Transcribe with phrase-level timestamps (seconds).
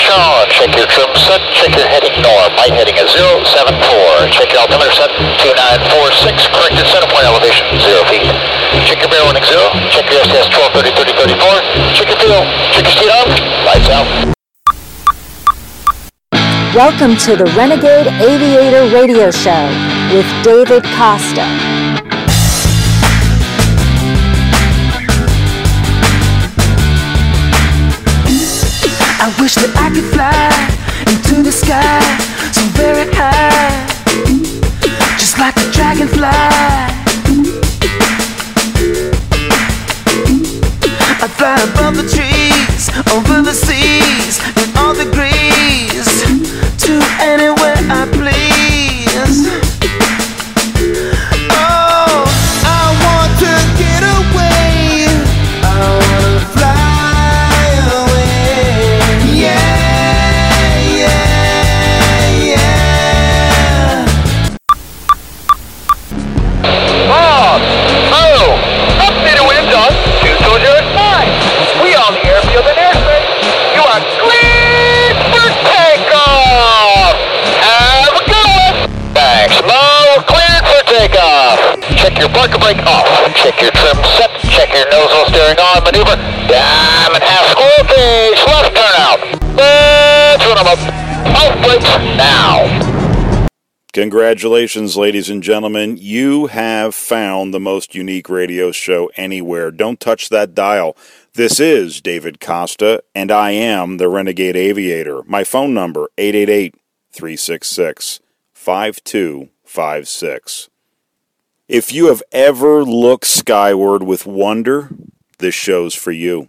[0.00, 0.48] Sean.
[0.48, 1.40] Check your trim set.
[1.52, 2.50] Check your heading norm.
[2.56, 4.32] Light heading is 074.
[4.32, 5.12] Check your altimeter set.
[5.44, 6.48] 2946.
[6.56, 8.24] Corrected center point elevation 0 feet.
[8.88, 9.60] Check your bear warning 0.
[9.92, 11.96] Check your STS 1230 30 34.
[11.96, 12.42] Check your fuel.
[12.72, 13.28] Check your speed up.
[13.68, 14.08] Lights out.
[16.72, 19.66] Welcome to the Renegade Aviator Radio Show
[20.14, 21.44] with David Costa.
[29.30, 30.50] I wish that I could fly
[31.06, 32.02] into the sky
[32.50, 33.86] so very high,
[35.22, 36.26] just like a dragonfly.
[41.22, 46.10] I'd fly above the trees, over the seas, in all the degrees,
[46.82, 47.59] to anywhere
[82.20, 83.06] your parker brake off.
[83.34, 84.30] Check your trim set.
[84.52, 85.82] Check your nozzle steering on.
[85.84, 86.16] Maneuver.
[86.46, 88.38] Diamond half square cage.
[88.46, 89.20] Left turnout.
[89.56, 90.78] Let's run 'em up.
[91.40, 92.68] Off brakes now.
[93.92, 95.96] Congratulations, ladies and gentlemen.
[95.98, 99.72] You have found the most unique radio show anywhere.
[99.72, 100.96] Don't touch that dial.
[101.34, 105.24] This is David Costa, and I am the Renegade Aviator.
[105.26, 106.76] My phone number, 888
[107.12, 108.20] 366
[108.54, 110.69] 5256.
[111.70, 114.88] If you have ever looked skyward with wonder,
[115.38, 116.48] this show's for you.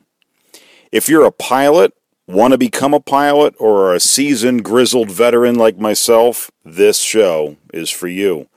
[0.92, 1.94] If you're a pilot,
[2.26, 7.58] want to become a pilot, or are a seasoned, grizzled veteran like myself, this show
[7.72, 8.48] is for you.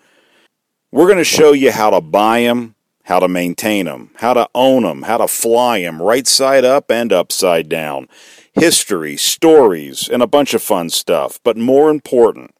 [0.90, 4.48] We're going to show you how to buy them, how to maintain them, how to
[4.54, 8.08] own them, how to fly them right side up and upside down.
[8.54, 11.38] History, stories, and a bunch of fun stuff.
[11.44, 12.54] But more important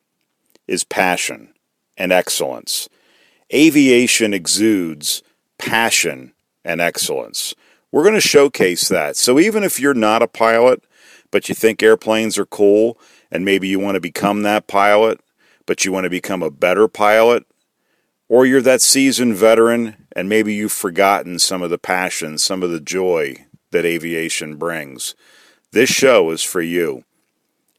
[0.69, 1.55] is passion
[1.97, 2.91] and excellence.
[3.55, 5.23] Aviation exudes
[5.59, 6.33] passion
[6.65, 7.55] and excellence.
[7.93, 9.17] We're going to showcase that.
[9.17, 10.83] So even if you're not a pilot,
[11.31, 12.99] but you think airplanes are cool,
[13.31, 15.21] and maybe you want to become that pilot,
[15.67, 17.47] but you want to become a better pilot,
[18.29, 22.71] or you're that seasoned veteran and maybe you've forgotten some of the passion, some of
[22.71, 25.15] the joy that aviation brings.
[25.73, 27.05] This show is for you.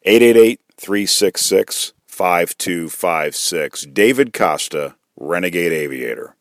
[0.03, 3.85] 888 366 5256.
[3.87, 6.35] David Costa, Renegade Aviator.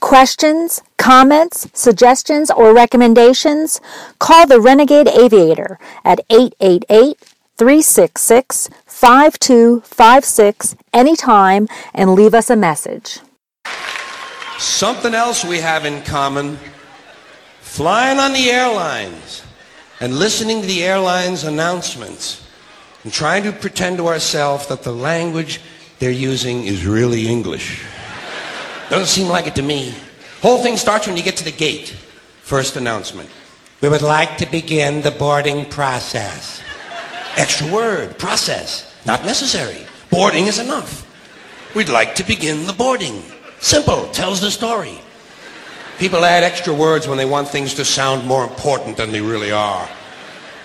[0.00, 3.80] Questions, comments, suggestions, or recommendations?
[4.18, 7.18] Call the Renegade Aviator at 888
[7.56, 13.20] 366 5256 anytime and leave us a message.
[14.58, 16.58] Something else we have in common
[17.60, 19.42] flying on the airlines
[20.00, 22.46] and listening to the airlines' announcements
[23.04, 25.60] and trying to pretend to ourselves that the language
[26.00, 27.84] they're using is really English.
[28.88, 29.94] Doesn't seem like it to me.
[30.42, 31.90] Whole thing starts when you get to the gate.
[32.42, 33.28] First announcement.
[33.80, 36.62] We would like to begin the boarding process.
[37.36, 38.92] Extra word, process.
[39.06, 39.86] Not necessary.
[40.10, 41.06] Boarding is enough.
[41.74, 43.22] We'd like to begin the boarding.
[43.60, 44.98] Simple, tells the story.
[45.98, 49.52] People add extra words when they want things to sound more important than they really
[49.52, 49.88] are.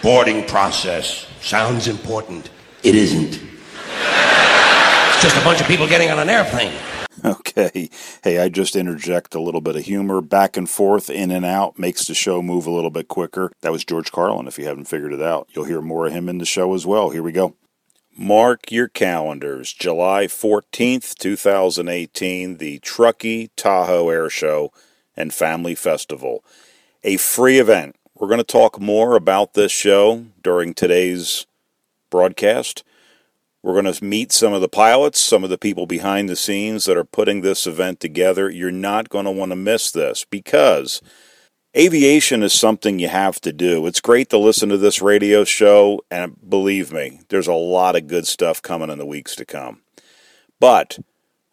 [0.01, 2.49] Boarding process sounds important.
[2.83, 3.39] It isn't.
[5.25, 6.71] Just a bunch of people getting on an airplane.
[7.25, 7.89] Okay.
[8.23, 11.79] Hey, I just interject a little bit of humor back and forth, in and out,
[11.79, 13.51] makes the show move a little bit quicker.
[13.61, 15.47] That was George Carlin, if you haven't figured it out.
[15.51, 17.09] You'll hear more of him in the show as well.
[17.09, 17.55] Here we go.
[18.15, 19.73] Mark your calendars.
[19.73, 24.71] July 14th, 2018, the Truckee Tahoe Air Show
[25.17, 26.43] and Family Festival.
[27.03, 27.95] A free event.
[28.13, 31.47] We're going to talk more about this show during today's
[32.11, 32.83] broadcast.
[33.65, 36.85] We're going to meet some of the pilots, some of the people behind the scenes
[36.85, 38.47] that are putting this event together.
[38.47, 41.01] You're not going to want to miss this because
[41.75, 43.87] aviation is something you have to do.
[43.87, 48.05] It's great to listen to this radio show, and believe me, there's a lot of
[48.05, 49.81] good stuff coming in the weeks to come.
[50.59, 50.99] But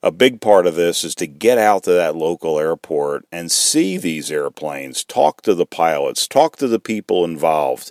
[0.03, 3.97] a big part of this is to get out to that local airport and see
[3.97, 7.91] these airplanes, talk to the pilots, talk to the people involved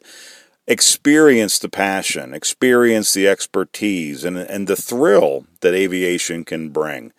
[0.72, 7.12] experience the passion, experience the expertise, and, and the thrill that aviation can bring.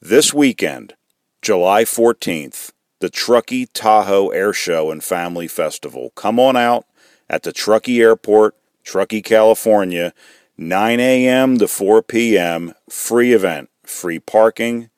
[0.00, 0.94] This weekend,
[1.42, 6.12] July 14th, the Truckee Tahoe Air Show and Family Festival.
[6.14, 6.86] Come on out
[7.28, 8.54] at the Truckee Airport.
[8.84, 10.14] Truckee, California,
[10.56, 11.58] 9 a.m.
[11.58, 12.72] to 4 p.m.
[12.88, 14.88] Free event, free parking.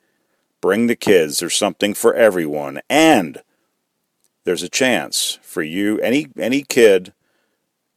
[0.60, 1.40] Bring the kids.
[1.40, 2.81] There's something for everyone.
[2.88, 3.42] And
[4.44, 7.12] there's a chance for you, any any kid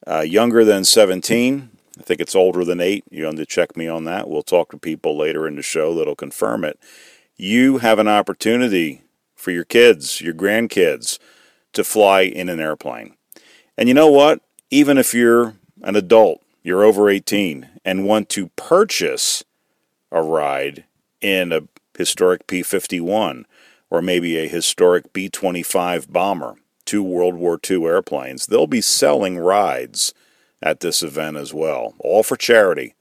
[0.08, 1.70] uh, younger than 17.
[2.00, 3.04] I think it's older than eight.
[3.10, 4.30] You have to check me on that.
[4.30, 6.80] We'll talk to people later in the show that'll confirm it.
[7.36, 9.04] You have an opportunity
[9.36, 11.20] for your kids, your grandkids,
[11.74, 13.16] to fly in an airplane.
[13.78, 14.42] And you know what?
[14.70, 19.44] Even if you're an adult, you're over 18, and want to purchase
[20.12, 20.86] a ride
[21.22, 21.62] in a
[21.98, 23.46] historic P 51
[23.90, 26.56] or maybe a historic B 25 bomber,
[26.86, 30.14] two World War II airplanes, they'll be selling rides
[30.62, 32.96] at this event as well, all for charity.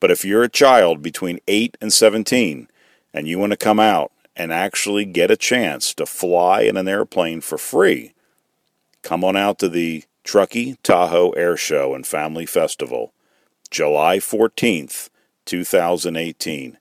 [0.00, 2.68] But if you're a child between 8 and 17
[3.14, 6.88] and you want to come out and actually get a chance to fly in an
[6.88, 8.14] airplane for free,
[9.02, 13.12] come on out to the Truckee Tahoe Air Show and Family Festival,
[13.70, 15.08] July 14th,
[15.44, 16.78] 2018.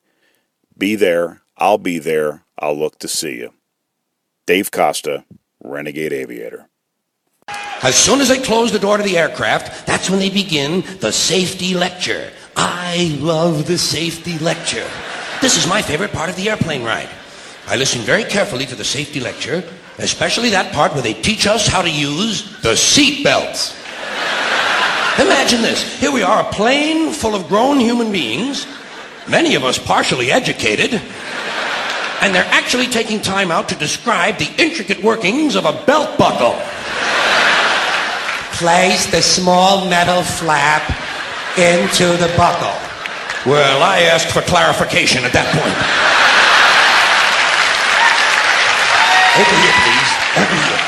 [0.78, 1.42] Be there.
[1.58, 2.44] I'll be there.
[2.58, 3.54] I'll look to see you.
[4.46, 5.26] Dave Costa,
[5.64, 6.68] Renegade Aviator.
[7.84, 11.12] As soon as they close the door to the aircraft, that's when they begin the
[11.12, 12.32] safety lecture.
[12.56, 14.88] I love the safety lecture.
[15.42, 17.10] This is my favorite part of the airplane ride.
[17.68, 19.64] I listen very carefully to the safety lecture,
[19.98, 23.76] especially that part where they teach us how to use the seat belts.
[25.20, 26.00] Imagine this.
[26.00, 28.68] Here we are, a plane full of grown human beings,
[29.28, 31.02] many of us partially educated,
[32.22, 36.54] and they're actually taking time out to describe the intricate workings of a belt buckle.
[38.54, 40.86] Place the small metal flap
[41.58, 42.78] into the buckle.
[43.44, 45.74] Well, I asked for clarification at that point.
[49.42, 50.12] Over here, please.
[50.38, 50.82] Over here.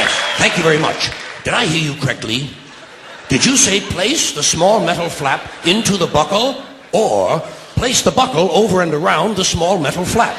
[0.00, 1.10] Yes, thank you very much.
[1.44, 2.48] Did I hear you correctly?
[3.28, 7.42] Did you say place the small metal flap into the buckle or
[7.80, 10.36] place the buckle over and around the small metal flap?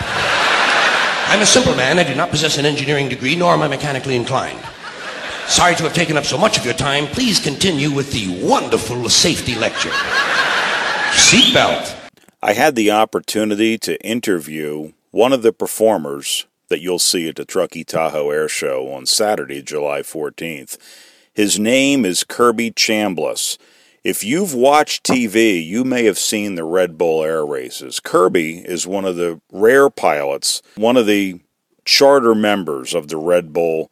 [1.27, 1.97] I'm a simple man.
[1.97, 4.63] I do not possess an engineering degree, nor am I mechanically inclined.
[5.47, 7.07] Sorry to have taken up so much of your time.
[7.07, 9.89] Please continue with the wonderful safety lecture.
[11.13, 12.11] Seatbelt.
[12.43, 17.45] I had the opportunity to interview one of the performers that you'll see at the
[17.45, 20.77] Truckee Tahoe Air Show on Saturday, July 14th.
[21.33, 23.57] His name is Kirby Chambliss.
[24.03, 27.99] If you've watched TV, you may have seen the Red Bull Air Races.
[27.99, 31.39] Kirby is one of the rare pilots, one of the
[31.85, 33.91] charter members of the Red Bull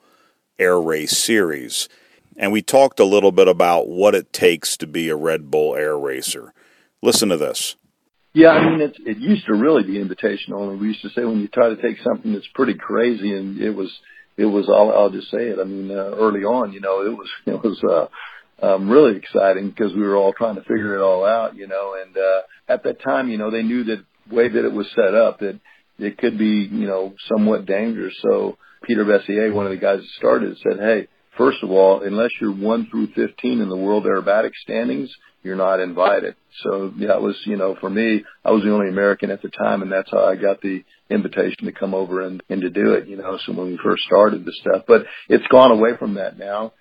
[0.58, 1.88] Air Race series.
[2.36, 5.76] And we talked a little bit about what it takes to be a Red Bull
[5.76, 6.54] Air Racer.
[7.04, 7.76] Listen to this.
[8.34, 10.76] Yeah, I mean, it's, it used to really be invitation only.
[10.76, 13.72] We used to say when you try to take something that's pretty crazy, and it
[13.72, 13.92] was,
[14.38, 14.70] it was.
[14.70, 15.60] I'll, I'll just say it.
[15.60, 18.08] I mean, uh, early on, you know, it was, it was uh,
[18.62, 21.96] um, really exciting because we were all trying to figure it all out, you know.
[22.02, 25.14] And uh, at that time, you know, they knew that way that it was set
[25.14, 25.60] up that
[25.98, 28.16] it could be, you know, somewhat dangerous.
[28.22, 31.08] So Peter Besenyei, one of the guys that started, said, "Hey,
[31.38, 35.10] first of all, unless you're one through 15 in the world aerobatic standings,
[35.44, 36.36] you're not invited.
[36.64, 39.82] So that was, you know, for me, I was the only American at the time,
[39.82, 43.08] and that's how I got the invitation to come over and, and to do it,
[43.08, 44.84] you know, so when we first started the stuff.
[44.88, 46.74] But it's gone away from that now.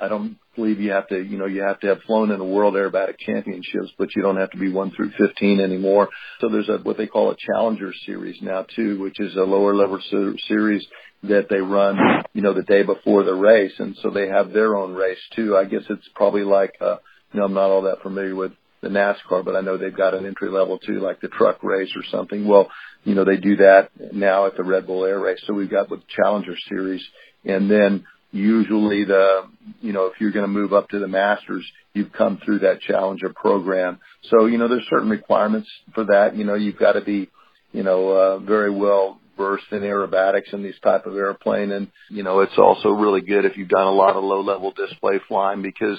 [0.00, 2.44] I don't believe you have to, you know, you have to have flown in the
[2.44, 6.08] World Aerobatic Championships, but you don't have to be one through 15 anymore.
[6.40, 9.74] So there's a, what they call a Challenger Series now too, which is a lower
[9.74, 10.86] level ser- series
[11.24, 11.98] that they run,
[12.32, 13.72] you know, the day before the race.
[13.78, 15.56] And so they have their own race too.
[15.56, 16.96] I guess it's probably like, uh,
[17.32, 20.14] you know, I'm not all that familiar with the NASCAR, but I know they've got
[20.14, 22.46] an entry level too, like the truck race or something.
[22.46, 22.70] Well,
[23.02, 25.42] you know, they do that now at the Red Bull Air Race.
[25.46, 27.02] So we've got the Challenger Series,
[27.44, 28.04] and then
[28.34, 29.42] usually the,
[29.80, 31.64] you know, if you're going to move up to the Masters,
[31.94, 34.00] you've come through that Challenger program.
[34.30, 36.36] So you know, there's certain requirements for that.
[36.36, 37.30] You know, you've got to be,
[37.72, 42.22] you know, uh, very well versed in aerobatics in these type of airplane, and you
[42.22, 45.62] know, it's also really good if you've done a lot of low level display flying
[45.62, 45.98] because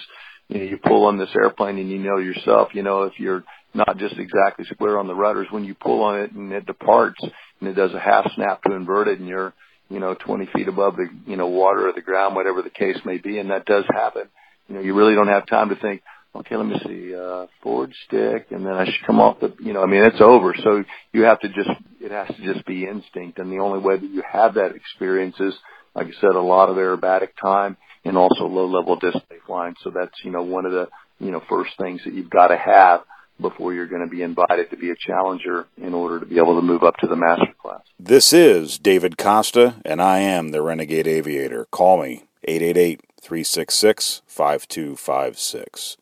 [0.49, 3.43] you know, you pull on this airplane and you know yourself, you know, if you're
[3.73, 7.21] not just exactly square on the rudders, when you pull on it and it departs
[7.59, 9.53] and it does a half snap to invert it and you're,
[9.89, 12.97] you know, 20 feet above the, you know, water or the ground, whatever the case
[13.05, 14.23] may be, and that does happen.
[14.67, 16.01] You know, you really don't have time to think,
[16.35, 19.73] okay, let me see, uh, forward stick, and then I should come off the, you
[19.73, 20.53] know, I mean, it's over.
[20.63, 21.69] So you have to just,
[22.01, 23.39] it has to just be instinct.
[23.39, 25.53] And the only way that you have that experience is,
[25.93, 29.75] like I said, a lot of aerobatic time and also low level display flying.
[29.83, 30.89] So that's, you know, one of the,
[31.19, 33.01] you know, first things that you've got to have
[33.39, 36.55] before you're going to be invited to be a challenger in order to be able
[36.55, 37.81] to move up to the master class.
[37.99, 41.65] This is David Costa, and I am the Renegade Aviator.
[41.71, 45.97] Call me 888 366 5256.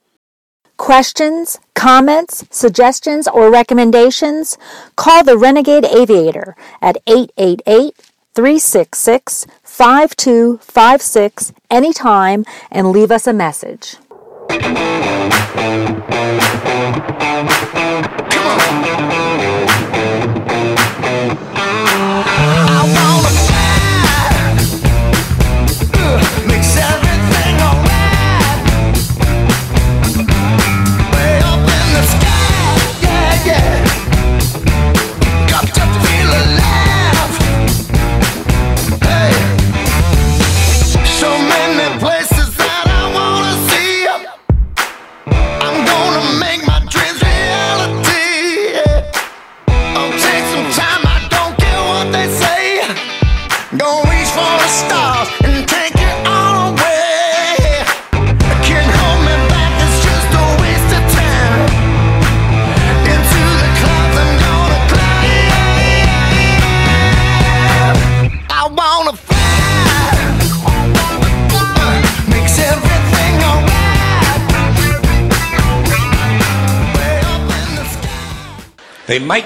[0.77, 4.57] questions, comments, suggestions, or recommendations,
[4.97, 7.95] call the Renegade Aviator at 888
[8.35, 13.95] 366 5256 anytime and leave us a message.
[16.93, 17.52] Thank.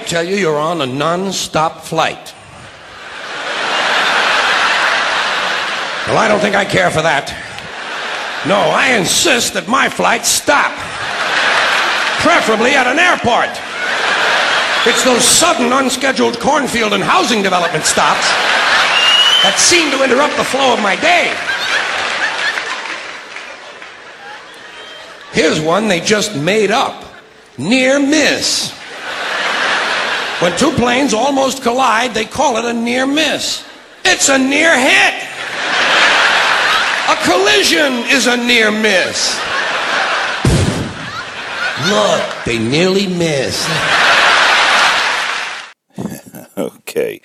[0.08, 2.34] Tell you you're on a non stop flight.
[6.08, 7.28] Well, I don't think I care for that.
[8.48, 10.72] No, I insist that my flights stop.
[12.24, 13.52] Preferably at an airport.
[14.88, 18.24] It's those sudden, unscheduled cornfield and housing development stops
[19.44, 21.36] that seem to interrupt the flow of my day.
[25.36, 27.04] Here's one they just made up
[27.58, 28.77] near miss.
[30.40, 33.64] When two planes almost collide, they call it a near miss.
[34.04, 35.14] It's a near hit.
[37.08, 39.36] A collision is a near miss.
[41.88, 43.68] Look, they nearly missed.
[46.58, 47.20] Okay.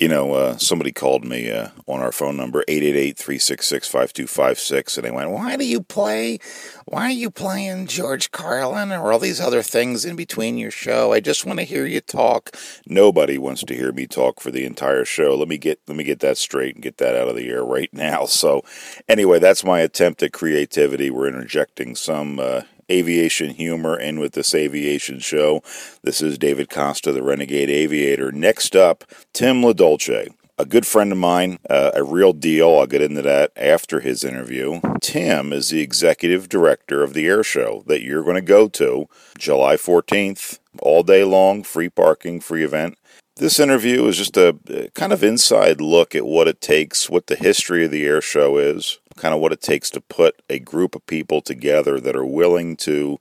[0.00, 5.30] You know, uh, somebody called me uh, on our phone number, 888-366-5256, and they went,
[5.30, 6.38] why do you play,
[6.86, 11.12] why are you playing George Carlin or all these other things in between your show?
[11.12, 12.56] I just want to hear you talk.
[12.86, 15.36] Nobody wants to hear me talk for the entire show.
[15.36, 17.62] Let me get, let me get that straight and get that out of the air
[17.62, 18.24] right now.
[18.24, 18.62] So
[19.06, 21.10] anyway, that's my attempt at creativity.
[21.10, 25.62] We're interjecting some uh, aviation humor and with this aviation show.
[26.02, 28.32] This is David Costa, the Renegade Aviator.
[28.32, 30.28] Next up, Tim LaDolce,
[30.58, 32.78] a good friend of mine, uh, a real deal.
[32.78, 34.80] I'll get into that after his interview.
[35.00, 39.08] Tim is the executive director of the air show that you're going to go to
[39.38, 42.98] July 14th, all day long, free parking, free event.
[43.36, 47.36] This interview is just a kind of inside look at what it takes, what the
[47.36, 50.94] history of the air show is, kind of what it takes to put a group
[50.94, 53.18] of people together that are willing to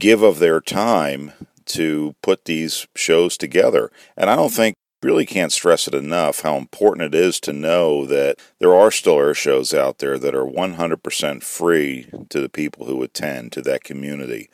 [0.00, 1.32] give of their time
[1.64, 3.90] to put these shows together.
[4.16, 8.04] And I don't think really can't stress it enough how important it is to know
[8.06, 12.86] that there are still air shows out there that are 100% free to the people
[12.86, 14.50] who attend to that community.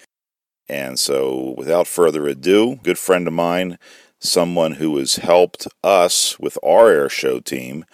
[0.69, 3.79] And so, without further ado, good friend of mine,
[4.21, 7.87] someone who has helped us with our air show team,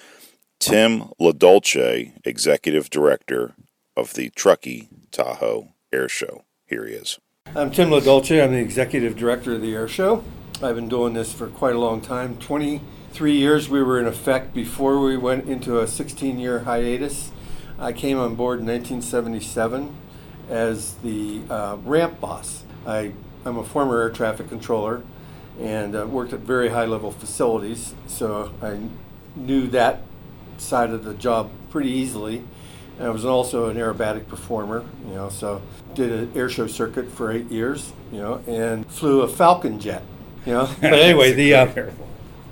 [0.64, 3.54] Tim LaDolce, Executive Director
[3.98, 6.46] of the Truckee Tahoe Air Show.
[6.64, 7.18] Here he is.
[7.54, 8.42] I'm Tim LaDolce.
[8.42, 10.24] I'm the executive director of the Air Show.
[10.62, 14.54] I've been doing this for quite a long time 23 years we were in effect
[14.54, 17.30] before we went into a 16 year hiatus.
[17.78, 19.94] I came on board in 1977
[20.48, 22.64] as the uh, ramp boss.
[22.86, 23.12] I,
[23.44, 25.02] I'm a former air traffic controller
[25.60, 28.78] and uh, worked at very high level facilities, so I
[29.36, 30.00] knew that
[30.60, 32.42] side of the job pretty easily.
[32.98, 35.60] And I was also an aerobatic performer, you know, so
[35.94, 40.02] did an air show circuit for eight years, you know, and flew a Falcon jet,
[40.46, 40.66] you know.
[40.80, 41.90] But anyway, the uh,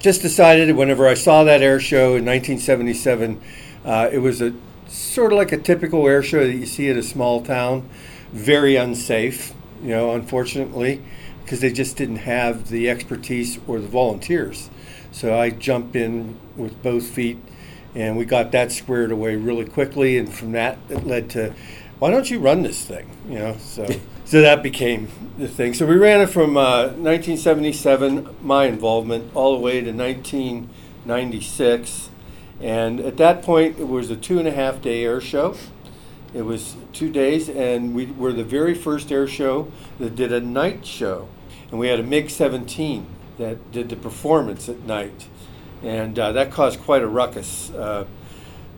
[0.01, 3.41] just decided whenever I saw that air show in 1977,
[3.85, 4.53] uh, it was a
[4.89, 7.89] sort of like a typical air show that you see at a small town,
[8.33, 11.03] very unsafe, you know, unfortunately,
[11.45, 14.71] because they just didn't have the expertise or the volunteers.
[15.13, 17.39] So I jumped in with both feet
[17.95, 21.55] and we got that squared away really quickly and from that it led to
[21.99, 23.09] why don't you run this thing?
[23.29, 23.87] You know so
[24.25, 25.09] so that became
[25.39, 25.75] the thing.
[25.75, 32.09] So we ran it from uh, 1977 my involvement all the way to 1996
[32.61, 35.57] and at that point it was a two and a half day air show.
[36.35, 40.41] It was two days and we were the very first air show that did a
[40.41, 41.29] night show.
[41.71, 43.07] And we had a mig 17
[43.39, 45.27] that did the performance at night
[45.83, 47.71] and uh, that caused quite a ruckus.
[47.71, 48.07] Uh,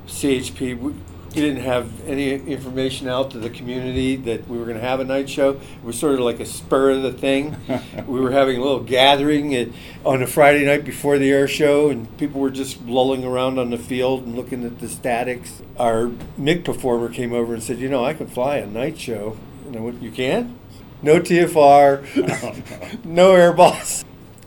[0.07, 0.95] CHP, we,
[1.35, 5.05] didn't have any information out to the community that we were going to have a
[5.05, 5.51] night show.
[5.51, 7.57] It was sort of like a spur of the thing.
[8.07, 9.69] we were having a little gathering at,
[10.05, 13.71] on a Friday night before the air show, and people were just lolling around on
[13.71, 15.61] the field and looking at the statics.
[15.77, 19.37] Our MIG performer came over and said, "You know, I can fly a night show."
[19.67, 20.59] And I went, "You can?"
[21.03, 24.05] No TFR, no air boss.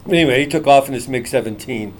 [0.08, 1.94] Anyway, he took off in his MiG 17,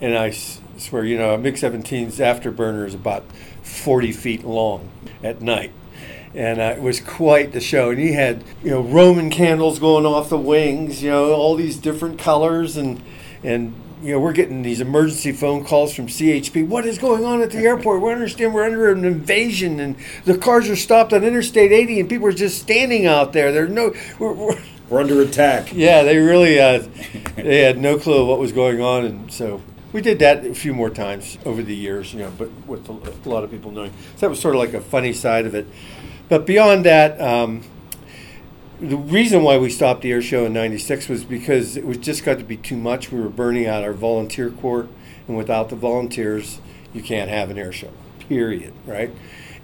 [0.00, 3.24] and I s- swear, you know, a MiG 17's afterburner is about
[3.62, 4.88] 40 feet long
[5.22, 5.72] at night.
[6.34, 7.90] And uh, it was quite the show.
[7.90, 11.76] And he had, you know, Roman candles going off the wings, you know, all these
[11.76, 12.76] different colors.
[12.76, 13.02] And,
[13.42, 16.66] and you know, we're getting these emergency phone calls from CHP.
[16.68, 18.00] What is going on at the airport?
[18.00, 22.08] We understand we're under an invasion and the cars are stopped on Interstate 80 and
[22.08, 23.50] people are just standing out there.
[23.52, 25.72] There's no, we're, we're, We're under attack.
[25.74, 26.82] yeah, they really uh,
[27.36, 29.62] they had no clue what was going on, and so
[29.92, 33.28] we did that a few more times over the years, you know, but with a,
[33.28, 33.92] lot of people knowing.
[34.14, 35.66] So that was sort of like a funny side of it.
[36.28, 37.62] But beyond that, um,
[38.78, 42.24] the reason why we stopped the air show in '96 was because it was just
[42.24, 43.10] got to be too much.
[43.10, 44.88] We were burning out our volunteer corps,
[45.26, 46.60] and without the volunteers,
[46.92, 47.90] you can't have an air show.
[48.30, 48.72] Period.
[48.86, 49.10] Right.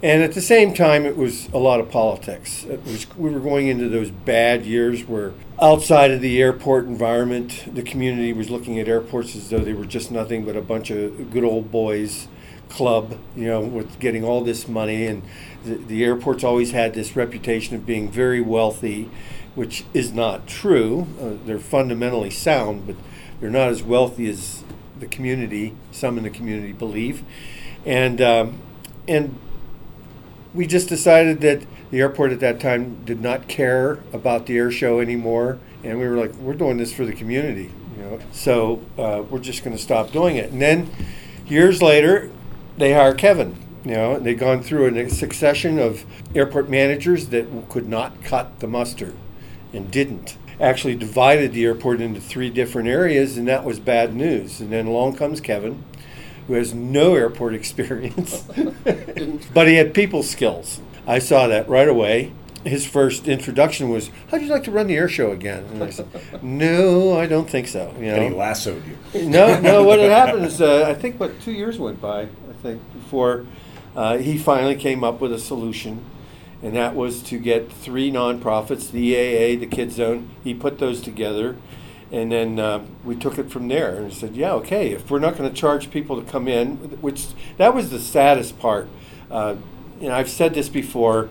[0.03, 2.65] And at the same time, it was a lot of politics.
[2.65, 7.73] It was, we were going into those bad years where outside of the airport environment,
[7.73, 10.91] the community was looking at airports as though they were just nothing but a bunch
[10.91, 12.27] of good old boys
[12.67, 15.05] club, you know, with getting all this money.
[15.05, 15.23] And
[15.63, 19.09] the, the airport's always had this reputation of being very wealthy,
[19.55, 21.07] which is not true.
[21.21, 22.97] Uh, they're fundamentally sound, but
[23.39, 24.65] they're not as wealthy as
[24.99, 27.23] the community, some in the community believe.
[27.87, 28.59] And, um,
[29.07, 29.39] and
[30.53, 34.69] we just decided that the airport at that time did not care about the air
[34.69, 38.19] show anymore, and we were like, we're doing this for the community, you know.
[38.33, 40.51] So uh, we're just going to stop doing it.
[40.51, 40.91] And then
[41.47, 42.29] years later,
[42.77, 43.63] they hire Kevin.
[43.85, 46.03] You know, and they'd gone through a succession of
[46.35, 49.15] airport managers that could not cut the mustard
[49.71, 50.37] and didn't.
[50.59, 54.59] Actually, divided the airport into three different areas, and that was bad news.
[54.59, 55.85] And then along comes Kevin,
[56.47, 58.43] who has no airport experience,
[59.53, 60.79] but he had people skills.
[61.05, 62.33] I saw that right away.
[62.63, 65.89] His first introduction was, "How'd you like to run the air show again?" And I
[65.89, 66.07] said,
[66.43, 69.29] "No, I don't think so." You And he lassoed you.
[69.29, 69.83] no, no.
[69.83, 72.23] What had happened is, uh, I think, what two years went by.
[72.23, 73.45] I think before
[73.95, 76.03] uh, he finally came up with a solution,
[76.61, 80.29] and that was to get three nonprofits, the EAA, the Kid Zone.
[80.43, 81.55] He put those together,
[82.11, 84.91] and then uh, we took it from there and said, "Yeah, okay.
[84.91, 88.59] If we're not going to charge people to come in, which that was the saddest
[88.59, 88.87] part.
[89.29, 89.55] Uh,
[89.99, 91.29] you know, I've said this before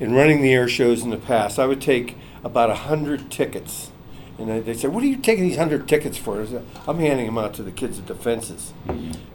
[0.00, 1.58] in running the air shows in the past.
[1.58, 3.90] I would take about a hundred tickets."
[4.38, 7.24] And they- said, "What are you taking these hundred tickets for?" I said, I'm handing
[7.26, 8.72] them out to the kids at the fences,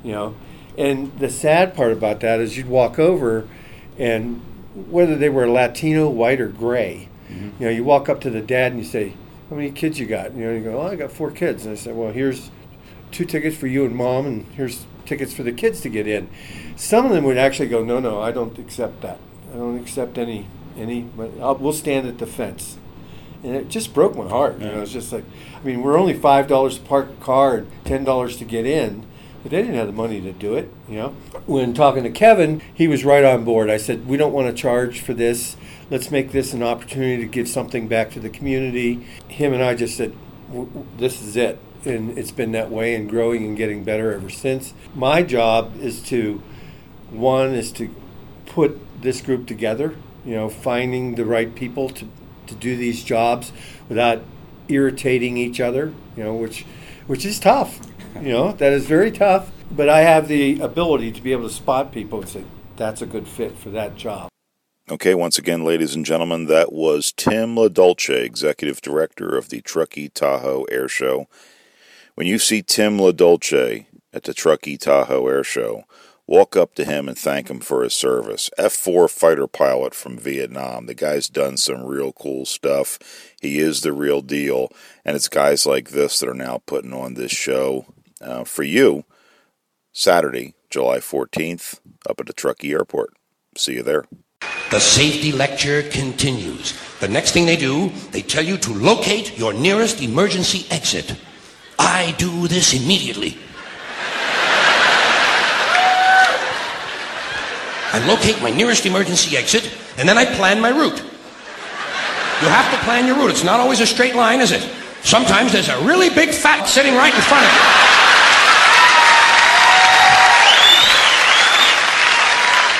[0.03, 0.35] you know.
[0.77, 3.47] And the sad part about that is you'd walk over,
[3.97, 4.41] and
[4.89, 7.09] whether they were Latino, white, or gray,
[7.59, 9.13] you know, you walk up to the dad and you say,
[9.51, 11.73] "How many kids you got?" You know, you go, "Oh, I got four kids." And
[11.73, 12.49] I said, "Well, here's
[13.11, 16.27] two tickets for you and mom, and here's tickets for the kids to get in."
[16.75, 19.19] Some of them would actually go, "No, no, I don't accept that.
[19.53, 21.01] I don't accept any any.
[21.01, 22.77] But I'll, we'll stand at the fence."
[23.43, 24.59] and it just broke my heart.
[24.59, 25.23] You know, it's just like,
[25.59, 28.65] I mean, we're only five dollars to park a car and ten dollars to get
[28.65, 29.05] in,
[29.41, 30.71] but they didn't have the money to do it.
[30.87, 31.09] You know,
[31.45, 33.69] when talking to Kevin, he was right on board.
[33.69, 35.55] I said, we don't want to charge for this.
[35.91, 39.05] Let's make this an opportunity to give something back to the community.
[39.27, 40.13] Him and I just said,
[40.47, 41.59] "W- w- this is it.
[41.83, 44.73] And it's been that way and growing and getting better ever since.
[44.95, 46.41] My job is to,
[47.09, 47.89] one, is to
[48.45, 52.07] put this group together, you know, finding the right people to,
[52.47, 53.51] to do these jobs
[53.89, 54.21] without
[54.69, 56.65] irritating each other, you know, which
[57.05, 57.81] which is tough.
[58.15, 59.51] You know, that is very tough.
[59.69, 62.43] But I have the ability to be able to spot people and say,
[62.77, 64.30] that's a good fit for that job.
[64.91, 70.09] Okay, once again, ladies and gentlemen, that was Tim LaDolce, Executive Director of the Truckee
[70.09, 71.27] Tahoe Air Show.
[72.15, 75.85] When you see Tim LaDolce at the Truckee Tahoe Air Show,
[76.27, 78.49] walk up to him and thank him for his service.
[78.57, 80.87] F 4 fighter pilot from Vietnam.
[80.87, 82.99] The guy's done some real cool stuff.
[83.41, 84.73] He is the real deal.
[85.05, 87.85] And it's guys like this that are now putting on this show
[88.19, 89.05] uh, for you
[89.93, 93.13] Saturday, July 14th, up at the Truckee Airport.
[93.55, 94.03] See you there.
[94.71, 96.79] The safety lecture continues.
[96.99, 101.15] The next thing they do, they tell you to locate your nearest emergency exit.
[101.77, 103.37] I do this immediately.
[107.93, 110.99] I locate my nearest emergency exit, and then I plan my route.
[112.41, 113.31] You have to plan your route.
[113.31, 114.61] It's not always a straight line, is it?
[115.03, 117.90] Sometimes there's a really big fat sitting right in front of you.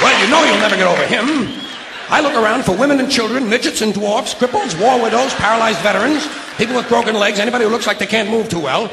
[0.01, 1.61] Well, you know you'll never get over him.
[2.09, 6.27] I look around for women and children, midgets and dwarfs, cripples, war widows, paralyzed veterans,
[6.57, 8.91] people with broken legs, anybody who looks like they can't move too well.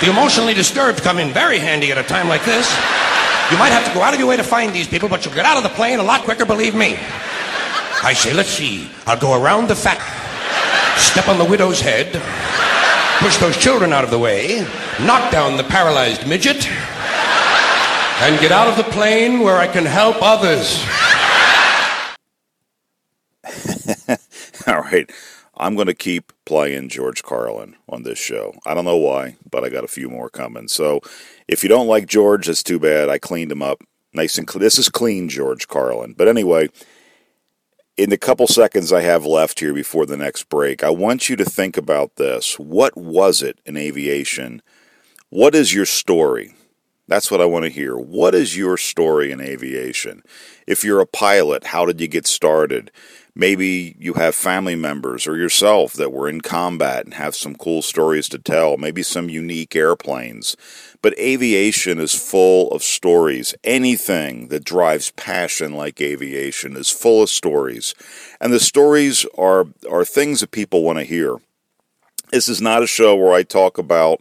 [0.00, 2.68] The emotionally disturbed come in very handy at a time like this.
[3.50, 5.34] You might have to go out of your way to find these people, but you'll
[5.34, 6.96] get out of the plane a lot quicker, believe me.
[8.02, 8.88] I say, let's see.
[9.06, 10.00] I'll go around the fat,
[10.98, 12.12] step on the widow's head,
[13.20, 14.66] push those children out of the way,
[15.00, 16.68] knock down the paralyzed midget,
[18.20, 20.84] and get out of the plane where I can help others.
[24.66, 25.10] All right.
[25.56, 28.54] I'm going to keep playing George Carlin on this show.
[28.64, 30.68] I don't know why, but I got a few more coming.
[30.68, 31.00] So
[31.48, 33.08] if you don't like George, that's too bad.
[33.08, 34.62] I cleaned him up nice and clean.
[34.62, 36.14] This is clean George Carlin.
[36.16, 36.68] But anyway,
[37.96, 41.34] in the couple seconds I have left here before the next break, I want you
[41.36, 42.58] to think about this.
[42.58, 44.62] What was it in aviation?
[45.30, 46.54] What is your story?
[47.08, 47.96] That's what I want to hear.
[47.96, 50.22] What is your story in aviation?
[50.66, 52.90] If you're a pilot, how did you get started?
[53.34, 57.80] Maybe you have family members or yourself that were in combat and have some cool
[57.80, 60.54] stories to tell, maybe some unique airplanes.
[61.00, 63.54] But aviation is full of stories.
[63.64, 67.94] Anything that drives passion like aviation is full of stories.
[68.38, 71.36] And the stories are, are things that people want to hear.
[72.32, 74.20] This is not a show where I talk about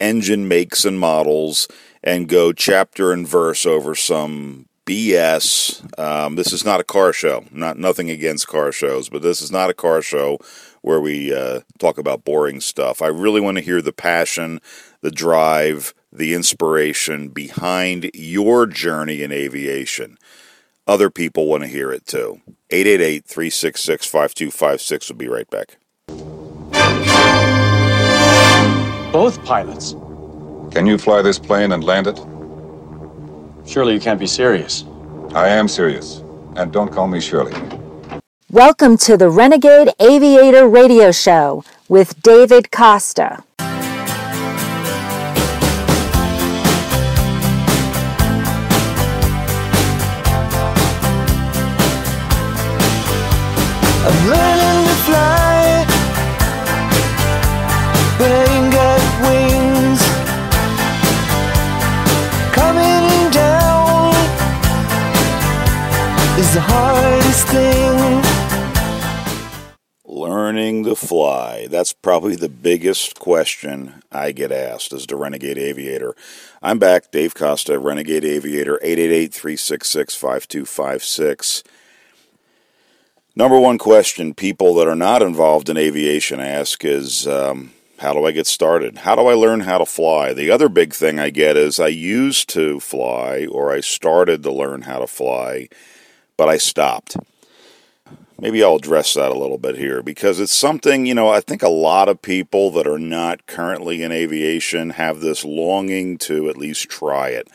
[0.00, 1.68] engine makes and models
[2.04, 5.98] and go chapter and verse over some BS.
[5.98, 7.44] Um, this is not a car show.
[7.50, 10.38] Not nothing against car shows, but this is not a car show
[10.82, 13.00] where we uh, talk about boring stuff.
[13.00, 14.60] I really want to hear the passion,
[15.00, 20.18] the drive, the inspiration behind your journey in aviation.
[20.86, 22.42] Other people want to hear it too.
[22.68, 25.78] 888 366 5256 will be right back.
[29.10, 29.94] Both pilots.
[30.74, 32.18] Can you fly this plane and land it?
[33.64, 34.84] Surely you can't be serious.
[35.32, 36.24] I am serious.
[36.56, 37.54] And don't call me Shirley.
[38.50, 43.44] Welcome to the Renegade Aviator Radio Show with David Costa.
[66.54, 68.22] The hardest thing.
[70.04, 71.66] Learning to fly.
[71.66, 76.14] That's probably the biggest question I get asked as the Renegade Aviator.
[76.62, 81.64] I'm back, Dave Costa, Renegade Aviator, 888 366 5256.
[83.34, 88.24] Number one question people that are not involved in aviation ask is um, how do
[88.24, 88.98] I get started?
[88.98, 90.32] How do I learn how to fly?
[90.32, 94.52] The other big thing I get is I used to fly or I started to
[94.52, 95.68] learn how to fly,
[96.36, 97.16] but I stopped.
[98.38, 101.62] Maybe I'll address that a little bit here because it's something, you know, I think
[101.62, 106.56] a lot of people that are not currently in aviation have this longing to at
[106.56, 107.48] least try it.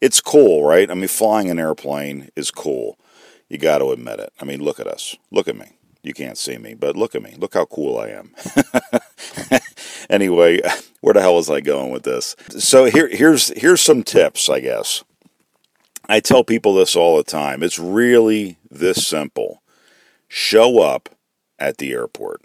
[0.00, 0.90] It's cool, right?
[0.90, 2.98] I mean, flying an airplane is cool.
[3.48, 4.32] You got to admit it.
[4.40, 5.16] I mean, look at us.
[5.30, 5.72] Look at me.
[6.02, 7.34] You can't see me, but look at me.
[7.36, 8.32] Look how cool I am.
[10.10, 10.60] anyway,
[11.00, 12.36] where the hell was I going with this?
[12.50, 15.02] So here, here's here's some tips, I guess.
[16.08, 17.62] I tell people this all the time.
[17.62, 19.62] It's really this simple.
[20.28, 21.08] Show up
[21.58, 22.42] at the airport.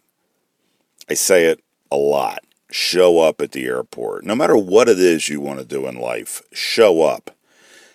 [1.10, 2.40] I say it a lot.
[2.72, 4.26] Show up at the airport.
[4.26, 7.32] No matter what it is you want to do in life, show up.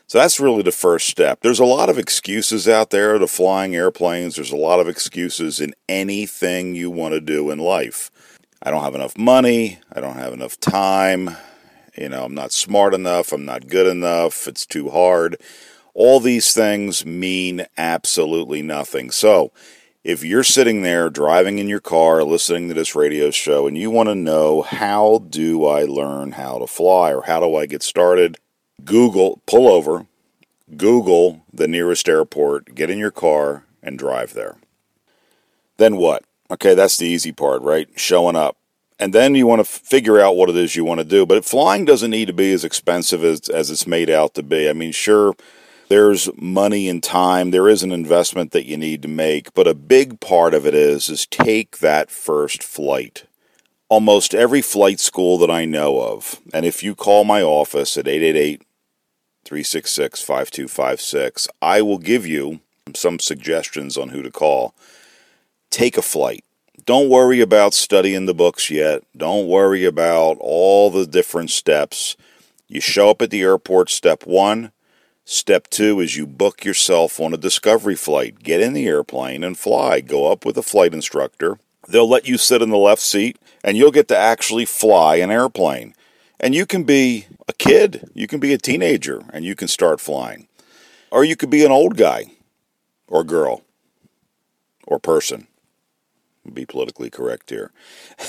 [0.06, 1.40] So that's really the first step.
[1.40, 4.36] There's a lot of excuses out there to flying airplanes.
[4.36, 8.10] There's a lot of excuses in anything you want to do in life.
[8.62, 9.80] I don't have enough money.
[9.92, 11.36] I don't have enough time.
[11.96, 13.32] You know, I'm not smart enough.
[13.32, 14.46] I'm not good enough.
[14.46, 15.36] It's too hard.
[15.94, 19.10] All these things mean absolutely nothing.
[19.10, 19.52] So,
[20.04, 23.90] if you're sitting there driving in your car listening to this radio show and you
[23.90, 27.82] want to know how do I learn how to fly or how do I get
[27.82, 28.36] started,
[28.84, 30.06] Google, pull over,
[30.76, 34.58] Google the nearest airport, get in your car, and drive there.
[35.76, 36.24] Then what?
[36.52, 37.88] Okay, that's the easy part, right?
[37.96, 38.56] Showing up.
[38.98, 41.26] And then you want to figure out what it is you want to do.
[41.26, 44.70] But flying doesn't need to be as expensive as, as it's made out to be.
[44.70, 45.34] I mean, sure,
[45.88, 49.74] there's money and time, there is an investment that you need to make, but a
[49.74, 53.24] big part of it is is take that first flight
[53.88, 58.08] almost every flight school that I know of, and if you call my office at
[58.08, 58.62] 888
[59.44, 62.60] 366 5256, I will give you
[62.94, 64.74] some suggestions on who to call.
[65.70, 66.44] Take a flight.
[66.86, 69.02] Don't worry about studying the books yet.
[69.16, 72.16] Don't worry about all the different steps.
[72.68, 74.70] You show up at the airport, step one.
[75.24, 78.38] Step two is you book yourself on a discovery flight.
[78.38, 80.00] Get in the airplane and fly.
[80.00, 81.58] Go up with a flight instructor.
[81.88, 85.32] They'll let you sit in the left seat and you'll get to actually fly an
[85.32, 85.92] airplane.
[86.38, 90.00] And you can be a kid, you can be a teenager, and you can start
[90.00, 90.46] flying.
[91.10, 92.26] Or you could be an old guy
[93.08, 93.62] or girl
[94.86, 95.48] or person.
[96.52, 97.72] Be politically correct here.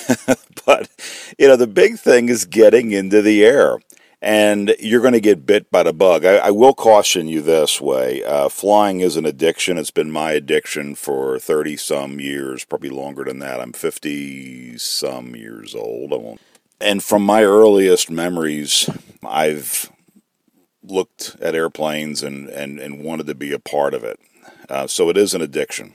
[0.66, 0.90] but,
[1.38, 3.80] you know, the big thing is getting into the air.
[4.20, 6.26] And you're going to get bit by the bug.
[6.26, 9.78] I, I will caution you this way uh, flying is an addiction.
[9.78, 13.62] It's been my addiction for 30 some years, probably longer than that.
[13.62, 16.40] I'm 50 some years old.
[16.82, 18.90] And from my earliest memories,
[19.24, 19.92] I've
[20.84, 24.20] looked at airplanes and, and, and wanted to be a part of it.
[24.70, 25.94] Uh, so it is an addiction.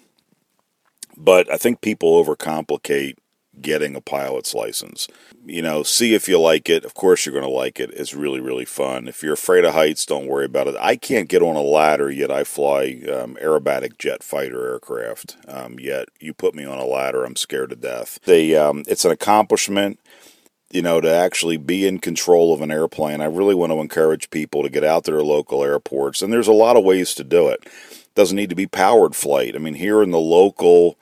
[1.22, 3.16] But I think people overcomplicate
[3.60, 5.08] getting a pilot's license.
[5.44, 6.84] You know, see if you like it.
[6.84, 7.90] Of course, you're going to like it.
[7.90, 9.08] It's really, really fun.
[9.08, 10.76] If you're afraid of heights, don't worry about it.
[10.80, 15.36] I can't get on a ladder, yet I fly um, aerobatic jet fighter aircraft.
[15.46, 18.18] Um, yet you put me on a ladder, I'm scared to death.
[18.24, 20.00] They, um, it's an accomplishment
[20.72, 23.20] you know, to actually be in control of an airplane.
[23.20, 26.48] I really want to encourage people to get out to their local airports, and there's
[26.48, 27.68] a lot of ways to do it.
[28.14, 29.54] Doesn't need to be powered flight.
[29.54, 30.96] I mean, here in the local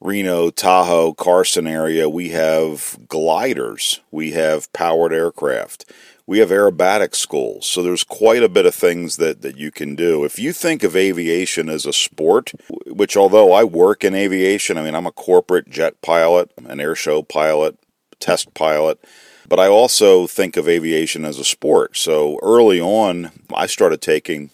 [0.00, 5.90] Reno, Tahoe, Carson area, we have gliders, we have powered aircraft,
[6.24, 7.66] we have aerobatic schools.
[7.66, 10.24] So there's quite a bit of things that, that you can do.
[10.24, 12.52] If you think of aviation as a sport,
[12.86, 16.94] which although I work in aviation, I mean, I'm a corporate jet pilot, an air
[16.94, 17.76] show pilot,
[18.20, 19.02] test pilot,
[19.48, 21.96] but I also think of aviation as a sport.
[21.96, 24.50] So early on, I started taking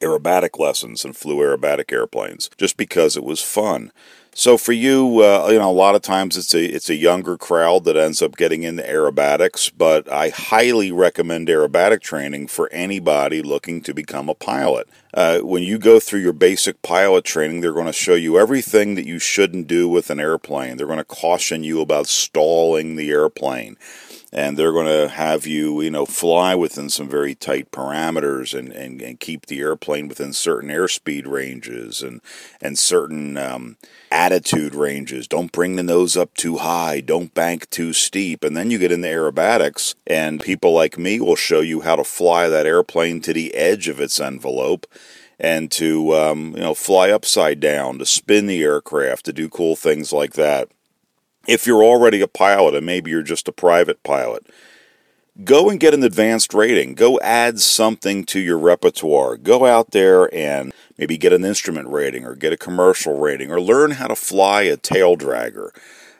[0.00, 3.90] aerobatic lessons and flew aerobatic airplanes just because it was fun.
[4.34, 7.36] So for you, uh, you know, a lot of times it's a it's a younger
[7.36, 13.42] crowd that ends up getting into aerobatics, but I highly recommend aerobatic training for anybody
[13.42, 14.88] looking to become a pilot.
[15.12, 18.94] Uh, when you go through your basic pilot training, they're going to show you everything
[18.94, 20.78] that you shouldn't do with an airplane.
[20.78, 23.76] They're going to caution you about stalling the airplane
[24.32, 28.72] and they're going to have you, you know, fly within some very tight parameters and,
[28.72, 32.22] and, and keep the airplane within certain airspeed ranges and
[32.60, 33.76] and certain um,
[34.10, 35.28] attitude ranges.
[35.28, 37.00] Don't bring the nose up too high.
[37.00, 38.42] Don't bank too steep.
[38.42, 42.04] And then you get into aerobatics, and people like me will show you how to
[42.04, 44.86] fly that airplane to the edge of its envelope
[45.38, 49.76] and to um, you know fly upside down, to spin the aircraft, to do cool
[49.76, 50.70] things like that
[51.46, 54.46] if you're already a pilot and maybe you're just a private pilot,
[55.44, 56.94] go and get an advanced rating.
[56.94, 59.36] Go add something to your repertoire.
[59.36, 63.60] Go out there and maybe get an instrument rating or get a commercial rating or
[63.60, 65.70] learn how to fly a tail dragger.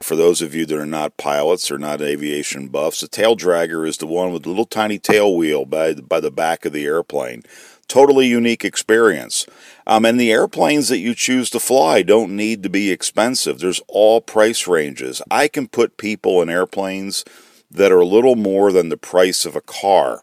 [0.00, 3.86] For those of you that are not pilots or not aviation buffs, a tail dragger
[3.86, 6.84] is the one with the little tiny tail wheel by, by the back of the
[6.84, 7.44] airplane.
[7.88, 9.46] Totally unique experience.
[9.86, 13.58] Um, and the airplanes that you choose to fly don't need to be expensive.
[13.58, 15.20] There's all price ranges.
[15.30, 17.24] I can put people in airplanes
[17.70, 20.22] that are a little more than the price of a car.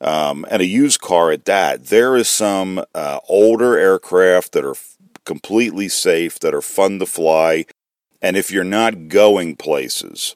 [0.00, 1.86] Um, and a used car at that.
[1.86, 7.06] There is some uh, older aircraft that are f- completely safe, that are fun to
[7.06, 7.64] fly.
[8.20, 10.34] And if you're not going places,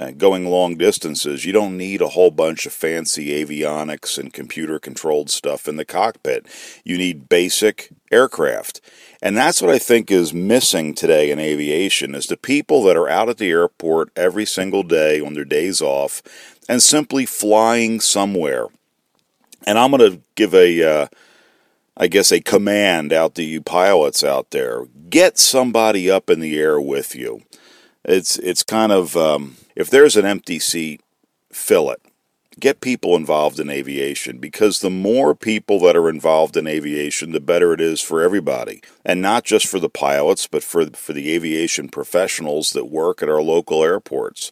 [0.00, 4.78] uh, going long distances, you don't need a whole bunch of fancy avionics and computer
[4.78, 6.46] controlled stuff in the cockpit.
[6.84, 8.80] You need basic aircraft.
[9.20, 13.10] And that's what I think is missing today in aviation is the people that are
[13.10, 16.22] out at the airport every single day on their days off
[16.66, 18.68] and simply flying somewhere.
[19.66, 21.06] And I'm going to give a uh,
[22.00, 24.86] I guess a command out to you pilots out there.
[25.10, 27.42] Get somebody up in the air with you.
[28.06, 31.02] It's it's kind of um, if there's an empty seat,
[31.52, 32.00] fill it.
[32.58, 37.40] Get people involved in aviation because the more people that are involved in aviation, the
[37.40, 38.82] better it is for everybody.
[39.04, 43.30] And not just for the pilots, but for, for the aviation professionals that work at
[43.30, 44.50] our local airports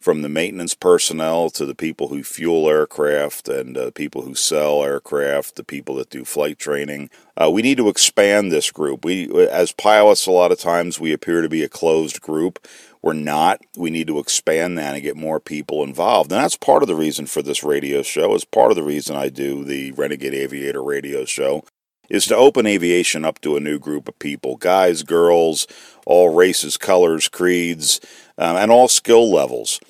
[0.00, 4.82] from the maintenance personnel to the people who fuel aircraft and uh, people who sell
[4.82, 7.10] aircraft, the people that do flight training.
[7.36, 9.04] Uh, we need to expand this group.
[9.04, 12.66] We, as pilots, a lot of times we appear to be a closed group.
[13.02, 13.60] We're not.
[13.76, 16.30] We need to expand that and get more people involved.
[16.30, 18.34] And that's part of the reason for this radio show.
[18.34, 21.64] Is part of the reason I do the Renegade Aviator radio show
[22.10, 25.66] is to open aviation up to a new group of people guys, girls,
[26.04, 28.00] all races, colors, creeds,
[28.36, 29.80] um, and all skill levels.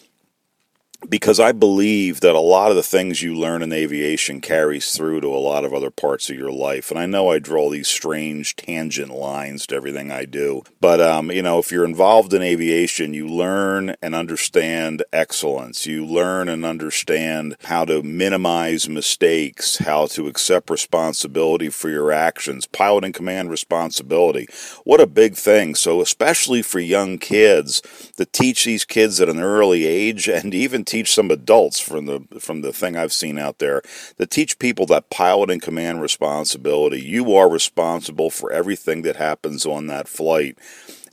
[1.08, 5.22] Because I believe that a lot of the things you learn in aviation carries through
[5.22, 6.90] to a lot of other parts of your life.
[6.90, 11.30] And I know I draw these strange tangent lines to everything I do, but um,
[11.30, 15.86] you know, if you're involved in aviation, you learn and understand excellence.
[15.86, 22.66] You learn and understand how to minimize mistakes, how to accept responsibility for your actions,
[22.66, 24.48] pilot and command responsibility.
[24.84, 25.74] What a big thing.
[25.74, 27.80] So, especially for young kids,
[28.16, 32.20] to teach these kids at an early age and even teach some adults from the
[32.40, 33.80] from the thing I've seen out there
[34.18, 37.00] to teach people that pilot and command responsibility.
[37.00, 40.58] You are responsible for everything that happens on that flight.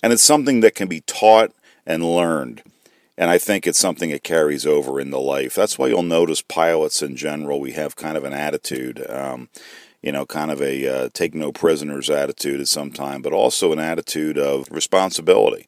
[0.02, 1.52] And it's something that can be taught
[1.86, 2.64] and learned.
[3.20, 5.54] And I think it's something that carries over in the life.
[5.56, 9.50] That's why you'll notice pilots in general, we have kind of an attitude, um,
[10.02, 13.72] you know, kind of a uh, take no prisoners attitude at some time, but also
[13.72, 15.68] an attitude of responsibility.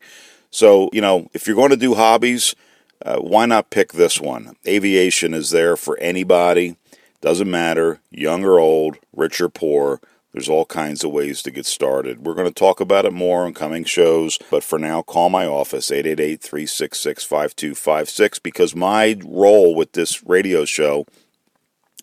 [0.52, 2.56] So, you know, if you're going to do hobbies,
[3.06, 4.56] uh, why not pick this one?
[4.68, 6.76] Aviation is there for anybody.
[7.22, 10.00] Doesn't matter, young or old, rich or poor.
[10.34, 12.26] There's all kinds of ways to get started.
[12.26, 15.48] We're going to talk about it more on coming shows, but for now, call my
[15.48, 21.06] office, 888 366 5256, because my role with this radio show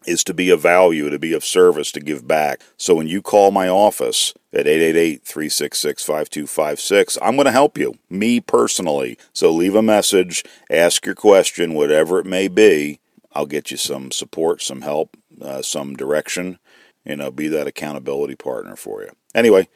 [0.06, 2.60] is to be of value, to be of service, to give back.
[2.76, 9.18] So when you call my office at 888-366-5256, I'm going to help you, me personally.
[9.32, 13.00] So leave a message, ask your question, whatever it may be.
[13.32, 16.58] I'll get you some support, some help, uh, some direction,
[17.04, 19.10] and I'll be that accountability partner for you.
[19.34, 19.68] Anyway,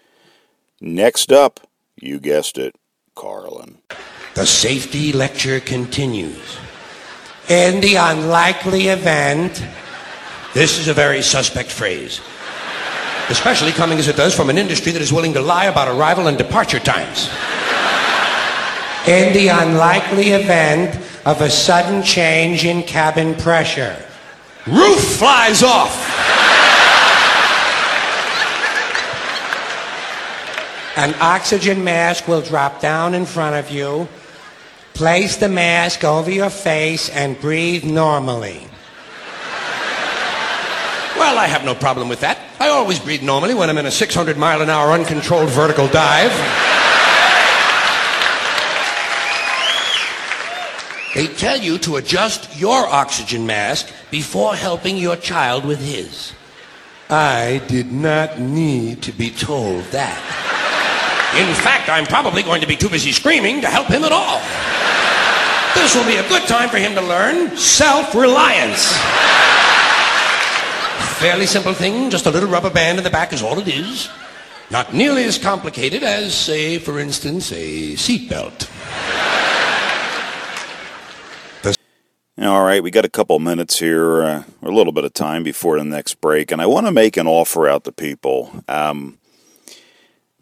[0.81, 1.61] next up,
[2.01, 2.75] you guessed it,
[3.15, 3.79] Carlin.
[4.35, 6.59] The safety lecture continues.
[7.49, 9.63] In the unlikely event,
[10.55, 12.21] this is a very suspect phrase,
[13.29, 16.27] especially coming as it does from an industry that is willing to lie about arrival
[16.27, 17.31] and departure times.
[19.07, 23.97] In the unlikely event of a sudden change in cabin pressure,
[24.67, 25.95] roof flies off.
[30.97, 34.07] An oxygen mask will drop down in front of you.
[34.93, 38.70] Place the mask over your face and breathe normally.
[41.31, 42.39] Well, I have no problem with that.
[42.59, 46.33] I always breathe normally when I'm in a 600 mile an hour uncontrolled vertical dive.
[51.15, 56.33] They tell you to adjust your oxygen mask before helping your child with his.
[57.09, 60.19] I did not need to be told that.
[61.39, 64.43] In fact, I'm probably going to be too busy screaming to help him at all.
[65.81, 68.99] This will be a good time for him to learn self reliance.
[71.21, 74.09] Fairly simple thing, just a little rubber band in the back is all it is.
[74.71, 78.71] Not nearly as complicated as, say, for instance, a seatbelt.
[82.41, 85.77] All right, we got a couple minutes here, uh, a little bit of time before
[85.77, 88.65] the next break, and I want to make an offer out to people.
[88.67, 89.19] Um,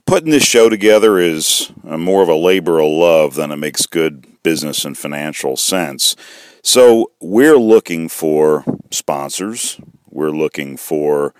[0.06, 3.84] putting this show together is uh, more of a labor of love than it makes
[3.84, 6.14] good business and financial sense.
[6.62, 9.80] So we're looking for sponsors.
[10.18, 11.32] We're looking for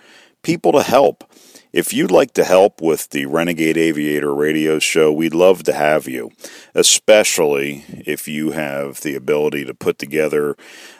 [0.42, 1.24] people to help.
[1.72, 6.06] If you'd like to help with the Renegade Aviator radio show, we'd love to have
[6.06, 6.30] you,
[6.76, 10.56] especially if you have the ability to put together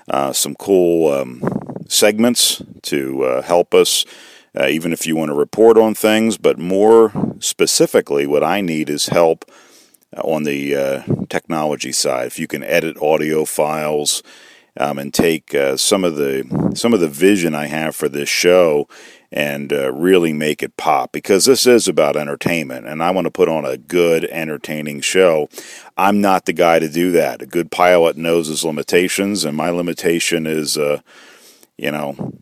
[0.09, 1.41] uh, some cool um,
[1.87, 4.05] segments to uh, help us.
[4.59, 8.91] Uh, even if you want to report on things, but more specifically, what I need
[8.91, 9.49] is help
[10.17, 12.27] on the uh, technology side.
[12.27, 14.25] If you can edit audio files,
[14.79, 18.29] um, and take uh, some of the some of the vision I have for this
[18.29, 18.89] show
[19.31, 23.31] and uh, really make it pop because this is about entertainment and I want to
[23.31, 25.51] put on a good entertaining show.
[25.99, 27.43] I'm not the guy to do that.
[27.43, 31.01] A good pilot knows his limitations and my limitation is uh,
[31.77, 32.33] you know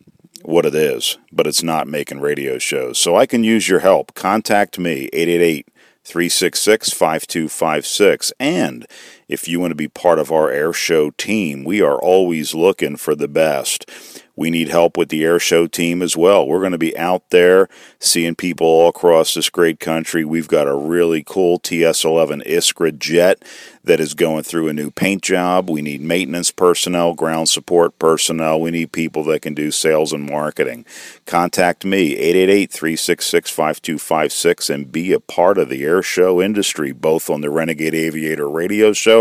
[0.42, 2.99] what it is, but it's not making radio shows.
[2.99, 4.14] So I can use your help.
[4.14, 5.66] Contact me 888
[6.05, 8.87] 366 5256 and
[9.28, 12.96] if you want to be part of our air show team, we are always looking
[12.96, 13.90] for the best.
[14.38, 16.46] We need help with the air show team as well.
[16.46, 20.26] We're going to be out there seeing people all across this great country.
[20.26, 23.42] We've got a really cool TS 11 Iskra jet
[23.82, 25.70] that is going through a new paint job.
[25.70, 28.60] We need maintenance personnel, ground support personnel.
[28.60, 30.84] We need people that can do sales and marketing.
[31.24, 37.31] Contact me, 888 366 5256, and be a part of the air show industry, both
[37.31, 39.15] on the Renegade Aviator radio show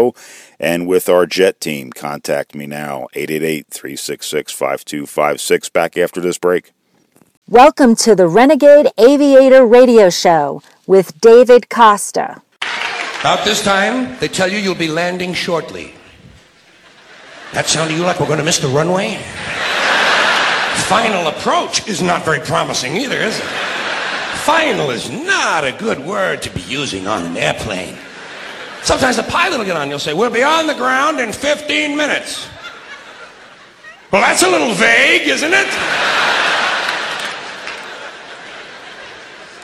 [0.60, 1.92] and with our jet team.
[1.92, 5.70] Contact me now, 888 366 5256.
[5.70, 6.74] Back after this break.
[7.48, 12.42] Welcome to the Renegade Aviator Radio Show with David Costa.
[13.20, 15.94] About this time, they tell you you'll be landing shortly.
[17.54, 19.20] That sound to you like we're going to miss the runway?
[20.88, 23.46] Final approach is not very promising either, is it?
[24.44, 27.96] Final is not a good word to be using on an airplane.
[28.86, 31.98] Sometimes the pilot will get on you'll say, We'll be on the ground in 15
[31.98, 32.48] minutes.
[34.12, 35.68] Well, that's a little vague, isn't it?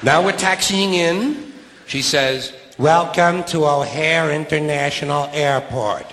[0.01, 1.53] Now we're taxiing in.
[1.85, 6.07] She says, Welcome to O'Hare International Airport.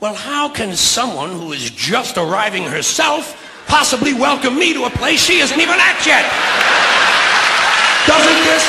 [0.00, 5.22] Well, how can someone who is just arriving herself possibly welcome me to a place
[5.22, 6.26] she isn't even at yet?
[8.08, 8.68] Doesn't this,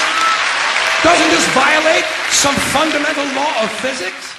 [1.02, 4.36] doesn't this violate some fundamental law of physics?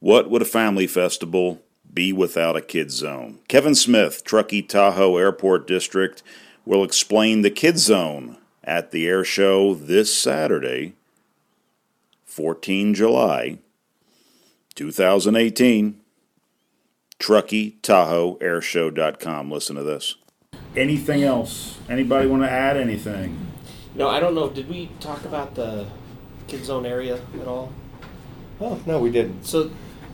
[0.00, 1.62] What would a family festival
[1.92, 3.38] be without a kids zone?
[3.48, 6.22] Kevin Smith, Truckee Tahoe Airport District,
[6.66, 10.94] will explain the kids zone at the air show this Saturday,
[12.24, 13.58] 14 July
[14.74, 16.00] 2018.
[17.18, 19.50] Truckee Tahoe Airshow.com.
[19.50, 20.16] Listen to this.
[20.76, 21.78] Anything else?
[21.88, 23.52] Anybody want to add anything?
[23.94, 24.50] No, I don't know.
[24.50, 25.86] Did we talk about the
[26.48, 27.72] kid zone area at all?
[28.60, 29.44] Oh, no, we didn't.
[29.44, 29.70] So,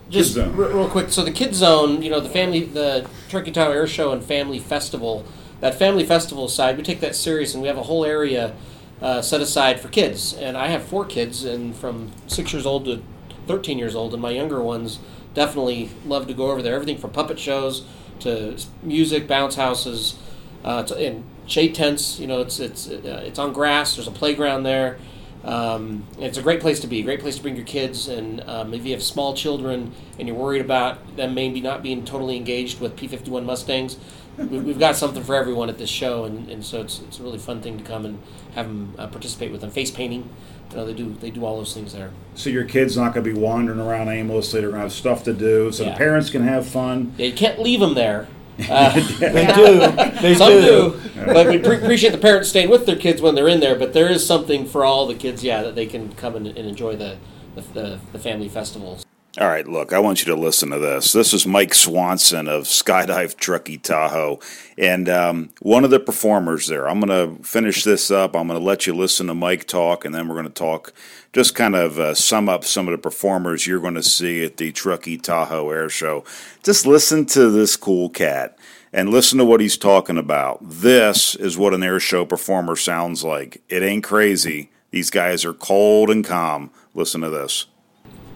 [0.09, 0.57] just zone.
[0.57, 1.11] re- real quick.
[1.11, 4.59] So the kid zone, you know, the family, the Truckee Tahoe Air Show and Family
[4.59, 5.25] Festival.
[5.61, 8.55] That family festival side, we take that serious, and we have a whole area
[9.03, 10.33] uh, set aside for kids.
[10.33, 13.03] And I have four kids, and from six years old to
[13.47, 14.99] thirteen years old, and my younger ones
[15.35, 16.75] definitely love to go over there.
[16.75, 17.85] Everything from puppet shows
[18.21, 20.19] to s- music, bounce houses,
[20.65, 22.19] uh, to, and shade tents.
[22.19, 23.97] You know, it's it's uh, it's on grass.
[23.97, 24.99] There's a playground there.
[25.45, 27.03] Um, it's a great place to be.
[27.03, 28.09] Great place to bring your kids.
[28.09, 32.05] And um, if you have small children and you're worried about them maybe not being
[32.05, 33.97] totally engaged with P51 Mustangs,
[34.37, 36.25] we, we've got something for everyone at this show.
[36.25, 38.19] And, and so it's, it's a really fun thing to come and
[38.55, 39.71] have them uh, participate with them.
[39.71, 40.29] Face painting,
[40.71, 42.11] you know, they do they do all those things there.
[42.35, 44.61] So your kid's not going to be wandering around aimlessly.
[44.61, 45.73] They're going to have stuff to do.
[45.73, 45.91] So Yeah.
[45.91, 47.15] the parents can have fun.
[47.17, 48.29] Yeah, you can't leave them there.
[48.69, 50.21] Uh, They do.
[50.21, 50.61] They Some do.
[50.63, 53.75] do, but we pre- appreciate the parents staying with their kids when they're in there.
[53.77, 56.59] But there is something for all the kids, yeah, that they can come and, and
[56.59, 57.17] enjoy the
[57.55, 59.05] the, the the family festivals.
[59.39, 61.13] All right, look, I want you to listen to this.
[61.13, 64.41] This is Mike Swanson of Skydive Truckee Tahoe,
[64.77, 66.89] and um, one of the performers there.
[66.89, 68.35] I'm going to finish this up.
[68.35, 70.93] I'm going to let you listen to Mike talk, and then we're going to talk,
[71.33, 74.57] just kind of uh, sum up some of the performers you're going to see at
[74.57, 76.25] the Truckee Tahoe Air Show.
[76.65, 78.59] Just listen to this cool cat
[78.93, 80.59] and listen to what he's talking about.
[80.61, 83.63] This is what an air show performer sounds like.
[83.69, 84.73] It ain't crazy.
[84.91, 86.73] These guys are cold and calm.
[86.95, 87.67] Listen to this.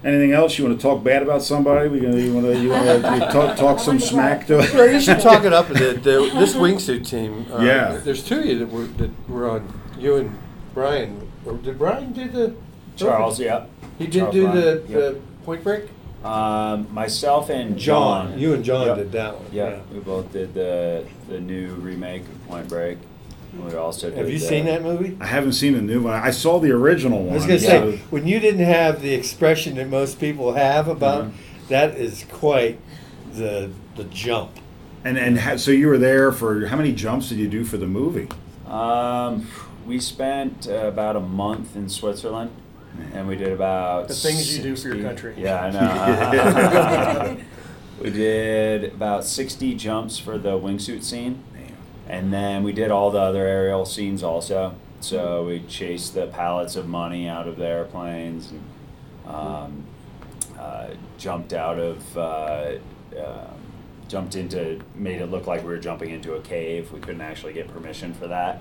[0.04, 1.88] Anything else you want to talk bad about somebody?
[1.88, 5.00] We gonna, you want to you want to talk, talk some smack to Well, you
[5.00, 5.68] should talk it up.
[5.68, 7.46] The, the, this wingsuit team.
[7.50, 7.96] Uh, Yeah.
[7.96, 9.80] There's two of you that were that were on.
[9.98, 10.38] You and
[10.74, 11.30] Brian.
[11.46, 12.54] Or did Brian do the?
[12.96, 13.64] Charles, yeah.
[13.98, 14.88] He did Charles do Brian, the, yep.
[14.88, 15.84] the Point Break.
[16.22, 18.30] Um, myself and John.
[18.30, 18.38] John.
[18.38, 18.96] You and John Yep.
[18.96, 19.46] did that one.
[19.52, 22.98] Yeah, we both did the the new remake of Point Break.
[23.62, 25.16] We also did Have you the- seen that movie?
[25.20, 26.14] I haven't seen the new one.
[26.14, 27.32] I saw the original one.
[27.32, 27.68] I was gonna Yeah.
[27.68, 31.36] say when you didn't have the expression that most people have about Mm-hmm.
[31.68, 32.78] that is quite
[33.34, 34.50] the the jump.
[35.04, 37.76] and and ha- so you were there for how many jumps did you do for
[37.76, 38.28] the movie?
[38.68, 39.46] Um,
[39.86, 42.50] we spent uh, about a month in Switzerland,
[43.12, 45.34] and we did about The things you do for your 60 country.
[45.36, 47.36] Yeah, I know.
[48.02, 51.38] we did about sixty jumps for the wingsuit scene,
[52.08, 54.74] and then we did all the other aerial scenes also.
[55.00, 58.62] So we chased the pallets of money out of the airplanes, and
[59.26, 59.84] um,
[60.58, 62.16] uh, jumped out of.
[62.16, 62.72] Uh,
[63.18, 63.60] um
[64.06, 66.92] Jumped into, made it look like we were jumping into a cave.
[66.92, 68.60] We couldn't actually get permission for that.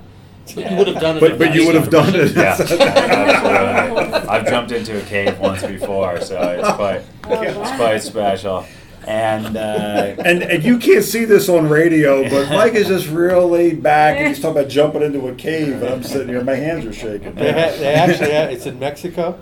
[0.55, 1.19] But you would have done it.
[1.19, 2.33] But but you would have done it.
[2.33, 4.25] Yeah.
[4.29, 8.65] I've jumped into a cave once before, so it's quite it's quite special.
[9.07, 13.47] And uh, And and you can't see this on radio, but Mike is just real
[13.49, 16.55] laid back, and he's talking about jumping into a cave, and I'm sitting here, my
[16.55, 17.35] hands are shaking.
[17.35, 19.37] They, ha- they actually have, it's in Mexico,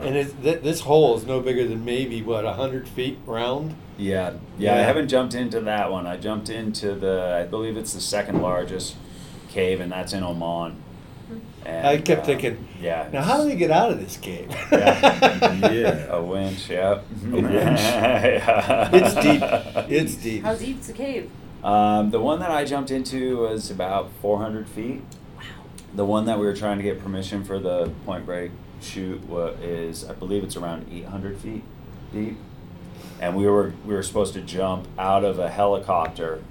[0.00, 3.74] and it's, th- this hole is no bigger than maybe what hundred feet round.
[3.96, 6.06] yeah, yeah, I haven't jumped into that one.
[6.06, 8.96] I jumped into the, I believe it's the second largest
[9.48, 10.82] cave, and that's in Oman.
[11.68, 13.10] And, I kept uh, thinking, yeah.
[13.12, 14.50] now how do they get out of this cave?
[14.72, 15.70] Yeah.
[15.70, 16.06] Yeah.
[16.16, 17.04] A winch, yep.
[17.22, 19.42] it's deep.
[19.90, 20.42] It's deep.
[20.44, 21.30] How deep's the cave?
[21.62, 25.02] Um, the one that I jumped into was about 400 feet.
[25.36, 25.42] Wow.
[25.94, 28.50] The one that we were trying to get permission for the point break
[28.80, 31.64] shoot wa- is, I believe it's around 800 feet
[32.12, 32.38] deep.
[33.20, 36.42] And we were we were supposed to jump out of a helicopter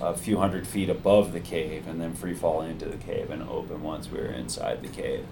[0.00, 3.42] a few hundred feet above the cave and then free fall into the cave and
[3.42, 5.24] open once we were inside the cave.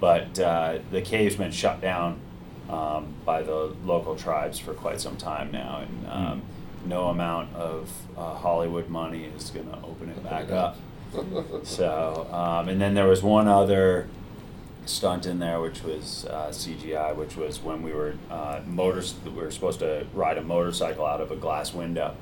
[0.00, 2.20] But uh, the cave's been shut down
[2.68, 6.42] um, by the local tribes for quite some time now, and um,
[6.86, 10.76] no amount of uh, Hollywood money is going to open it back up.
[11.62, 14.08] So, um, and then there was one other
[14.84, 19.14] stunt in there, which was uh, CGI, which was when we were uh, motors.
[19.24, 22.16] We were supposed to ride a motorcycle out of a glass window,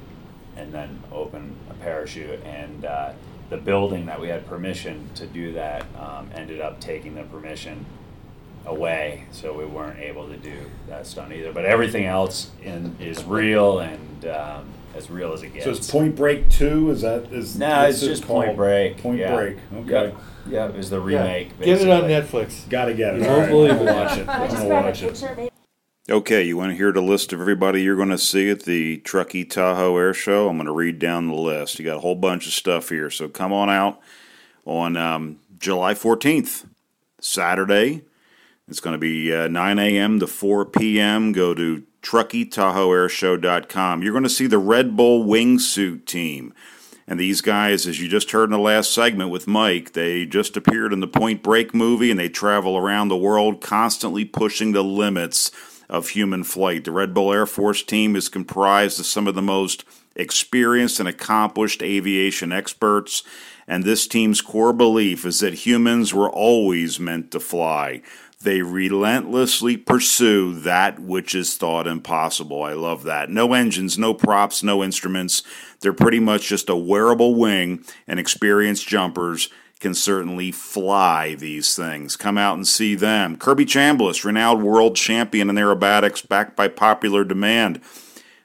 [0.57, 2.43] and then open a parachute.
[2.45, 3.13] And uh,
[3.51, 7.85] the building that we had permission to do that um, ended up taking the permission
[8.65, 10.57] away, so we weren't able to do
[10.89, 11.53] that stunt either.
[11.53, 15.65] But everything else in is real and um, as real as it gets.
[15.65, 16.91] So it's Point Break Two.
[16.91, 17.59] Is that is?
[17.59, 18.45] No, what's it's just called?
[18.45, 18.99] Point Break.
[18.99, 19.35] Point yeah.
[19.35, 19.57] Break.
[19.75, 19.91] Okay.
[19.91, 20.17] Yep.
[20.47, 21.59] Yeah, it was the remake.
[21.61, 22.03] Get it on.
[22.03, 22.69] Netflix.
[22.69, 23.23] Got to get it.
[23.23, 23.49] You won't right.
[23.49, 23.95] believe I'm it.
[23.95, 24.29] watch it.
[24.29, 25.53] I just gonna read a watch it.
[26.11, 28.97] Okay, you want to hear the list of everybody you're going to see at the
[28.99, 30.49] Truckee Tahoe Air Show?
[30.49, 31.79] I'm going to read down the list.
[31.79, 34.01] You got a whole bunch of stuff here, so come on out
[34.65, 36.67] on um, July 14th,
[37.21, 38.03] Saturday.
[38.67, 40.19] It's going to be uh, 9 a.m.
[40.19, 41.31] to 4 p.m.
[41.31, 44.03] Go to TruckeeTahoeAirShow.com.
[44.03, 46.53] You're going to see the Red Bull wingsuit team.
[47.07, 50.57] And these guys, as you just heard in the last segment with Mike, they just
[50.57, 54.83] appeared in the Point Break movie and they travel around the world constantly pushing the
[54.83, 55.53] limits
[55.93, 56.85] of human flight.
[56.85, 59.85] The Red Bull Air Force team is comprised of some of the most
[60.17, 63.23] experienced and accomplished aviation experts.
[63.69, 68.01] And this team's core belief is that humans were always meant to fly.
[68.41, 72.63] They relentlessly pursue that which is thought impossible.
[72.63, 73.29] I love that.
[73.29, 75.43] No engines, no props, no instruments.
[75.81, 79.51] They're pretty much just a wearable wing, and experienced jumpers
[79.83, 82.17] can certainly fly these things.
[82.17, 83.37] Come out and see them.
[83.37, 87.81] Kirby Chambliss, renowned world champion in aerobatics, backed by popular demand.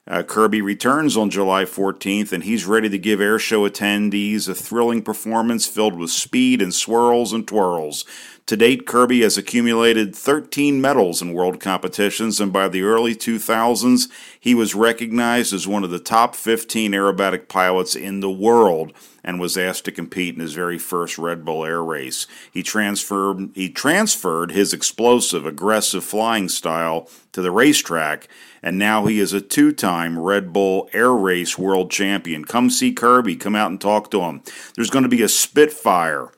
[0.08, 5.02] Uh, Kirby returns on July 14th, and he's ready to give airshow attendees a thrilling
[5.02, 8.04] performance filled with speed and swirls and twirls.
[8.48, 14.10] To date, Kirby has accumulated 13 medals in world competitions, and by the early 2000s,
[14.40, 18.94] he was recognized as one of the top 15 aerobatic pilots in the world
[19.28, 22.28] and was asked to compete in his very first Red Bull Air race.
[22.50, 28.30] He transferred he transferred his explosive, aggressive flying style to the racetrack,
[28.64, 32.46] and now he is a two-time Red Bull Air Race world champion.
[32.46, 34.42] Come see Kirby, come out and talk to him.
[34.76, 36.32] There's going to be a Spitfire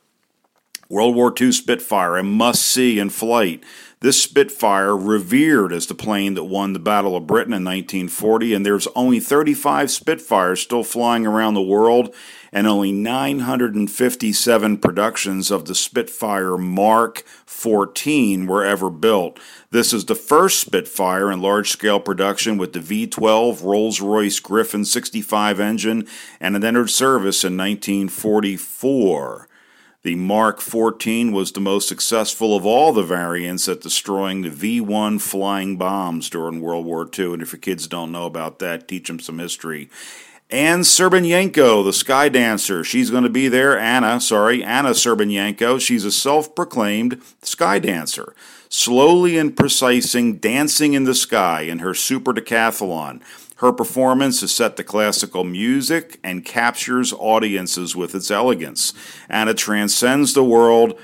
[0.89, 3.63] World War II Spitfire, a must see in flight.
[4.01, 8.65] This Spitfire, revered as the plane that won the Battle of Britain in 1940, and
[8.65, 12.15] there's only 35 Spitfires still flying around the world,
[12.53, 19.37] and only 957 productions of the Spitfire Mark 14 were ever built.
[19.71, 24.39] This is the first Spitfire in large scale production with the V 12 Rolls Royce
[24.39, 26.07] Griffon 65 engine,
[26.39, 29.48] and it entered service in 1944.
[30.01, 34.79] The Mark 14 was the most successful of all the variants at destroying the V
[34.79, 37.33] 1 flying bombs during World War II.
[37.33, 39.89] And if your kids don't know about that, teach them some history.
[40.49, 43.77] Anne Serbinenko, the sky dancer, she's going to be there.
[43.77, 45.81] Anna, sorry, Anna Serbinenko.
[45.81, 48.33] She's a self proclaimed sky dancer,
[48.69, 53.21] slowly and precising dancing in the sky in her super decathlon.
[53.59, 58.93] Her performance is set to classical music and captures audiences with its elegance.
[59.29, 60.97] Anna transcends the world.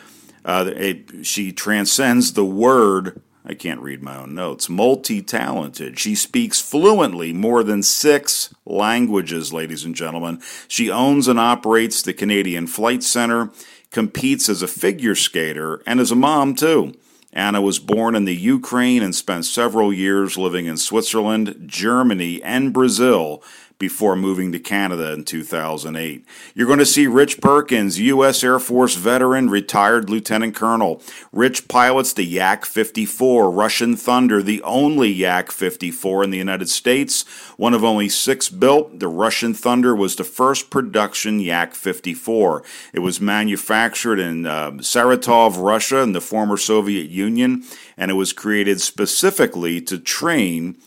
[0.45, 3.21] Uh, it, she transcends the word.
[3.45, 4.69] I can't read my own notes.
[4.69, 5.99] Multi talented.
[5.99, 10.41] She speaks fluently more than six languages, ladies and gentlemen.
[10.69, 13.51] She owns and operates the Canadian Flight Center,
[13.91, 16.93] competes as a figure skater, and is a mom, too.
[17.35, 22.71] Anna was born in the Ukraine and spent several years living in Switzerland, Germany, and
[22.71, 23.43] Brazil
[23.77, 26.25] before moving to Canada in 2008.
[26.53, 28.43] You're going to see Rich Perkins, U.S.
[28.43, 31.01] Air Force veteran, retired lieutenant colonel.
[31.31, 37.23] Rich pilots the Yak 54, Russian Thunder, the only Yak 54 in the United States,
[37.57, 38.99] one of only six built.
[38.99, 42.63] The Russian Thunder was the first production Yak 54.
[42.93, 47.63] It was manufactured in uh, Saratov, Russia, in the former Soviet Union,
[47.97, 50.77] and it was created specifically to train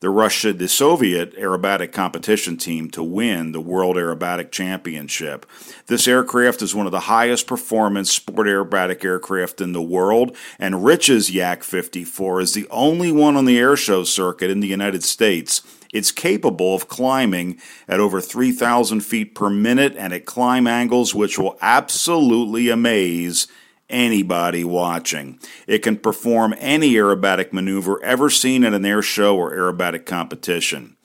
[0.00, 5.44] the Russia, the Soviet aerobatic competition team to win the World Aerobatic Championship.
[5.88, 10.84] This aircraft is one of the highest performance sport aerobatic aircraft in the world, and
[10.86, 15.60] Rich's Yak 54 is the only one on the airshow circuit in the United States.
[15.92, 21.38] It's capable of climbing at over 3,000 feet per minute and at climb angles which
[21.38, 23.48] will absolutely amaze
[23.90, 25.38] anybody watching.
[25.66, 30.96] It can perform any aerobatic maneuver ever seen at an air show or aerobatic competition.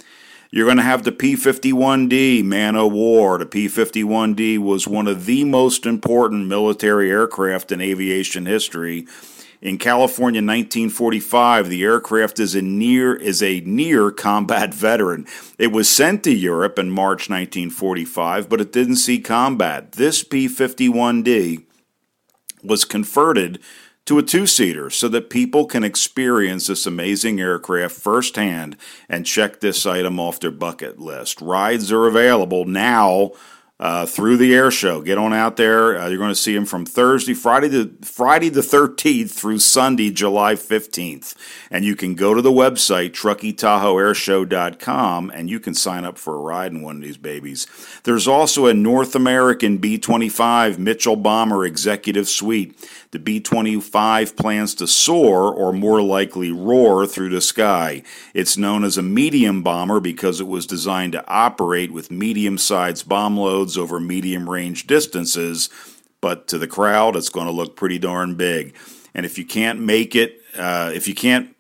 [0.55, 3.37] You're going to have the P 51D Man o' War.
[3.37, 9.05] The P 51D was one of the most important military aircraft in aviation history.
[9.61, 15.25] In California, 1945, the aircraft is a near is a near combat veteran.
[15.57, 19.93] It was sent to Europe in March 1945, but it didn't see combat.
[19.93, 21.64] This P-51D
[22.67, 23.59] was converted
[24.05, 28.77] to a two-seater so that people can experience this amazing aircraft firsthand
[29.09, 31.41] and check this item off their bucket list.
[31.41, 33.31] Rides are available now
[33.77, 35.01] uh, through the air show.
[35.01, 35.99] Get on out there.
[35.99, 40.11] Uh, you're going to see them from Thursday, Friday the Friday the 13th through Sunday,
[40.11, 41.35] July 15th.
[41.69, 46.39] And you can go to the website truckeetahoeairshow.com and you can sign up for a
[46.39, 47.67] ride in one of these babies.
[48.03, 52.79] There's also a North American B-25 Mitchell Bomber Executive Suite.
[53.15, 58.03] The B 25 plans to soar, or more likely roar, through the sky.
[58.33, 63.07] It's known as a medium bomber because it was designed to operate with medium sized
[63.07, 65.69] bomb loads over medium range distances,
[66.19, 68.75] but to the crowd, it's going to look pretty darn big.
[69.13, 71.54] And if you can't make it, uh, if you can't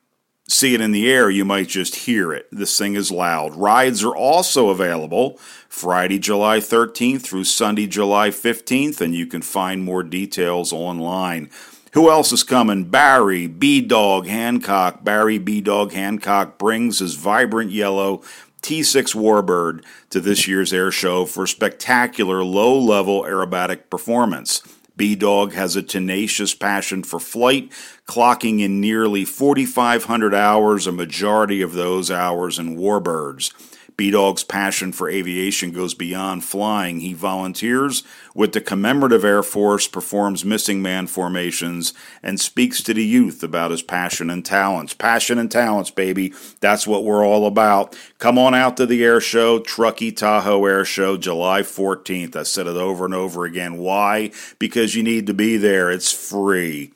[0.47, 2.47] see it in the air, you might just hear it.
[2.51, 3.55] This thing is loud.
[3.55, 5.37] Rides are also available
[5.69, 11.49] Friday, July 13th through Sunday, July 15th, and you can find more details online.
[11.93, 12.85] Who else is coming?
[12.85, 15.03] Barry B Dog Hancock.
[15.03, 18.21] Barry B Dog Hancock brings his vibrant yellow
[18.61, 24.61] T6 Warbird to this year's air show for spectacular low level aerobatic performance.
[24.97, 27.71] B Dog has a tenacious passion for flight,
[28.07, 33.51] clocking in nearly 4,500 hours, a majority of those hours in warbirds.
[33.97, 36.99] B Dog's passion for aviation goes beyond flying.
[36.99, 43.05] He volunteers with the Commemorative Air Force, performs missing man formations, and speaks to the
[43.05, 44.93] youth about his passion and talents.
[44.93, 46.33] Passion and talents, baby.
[46.59, 47.97] That's what we're all about.
[48.19, 52.35] Come on out to the air show, Truckee Tahoe Air Show, July 14th.
[52.35, 53.77] I said it over and over again.
[53.77, 54.31] Why?
[54.59, 55.89] Because you need to be there.
[55.89, 56.91] It's free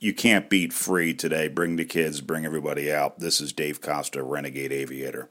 [0.00, 1.48] you can't beat free today.
[1.48, 3.18] Bring the kids, bring everybody out.
[3.18, 5.28] This is Dave Costa, Renegade Aviator.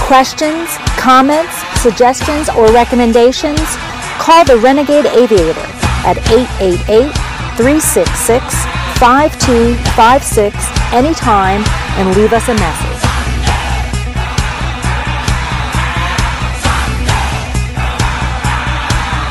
[0.00, 3.60] Questions, comments, suggestions, or recommendations?
[4.18, 5.60] Call the Renegade Aviator
[6.02, 7.12] at 888
[7.56, 8.42] 366
[8.98, 10.56] 5256
[10.92, 11.62] anytime
[11.98, 13.11] and leave us a message.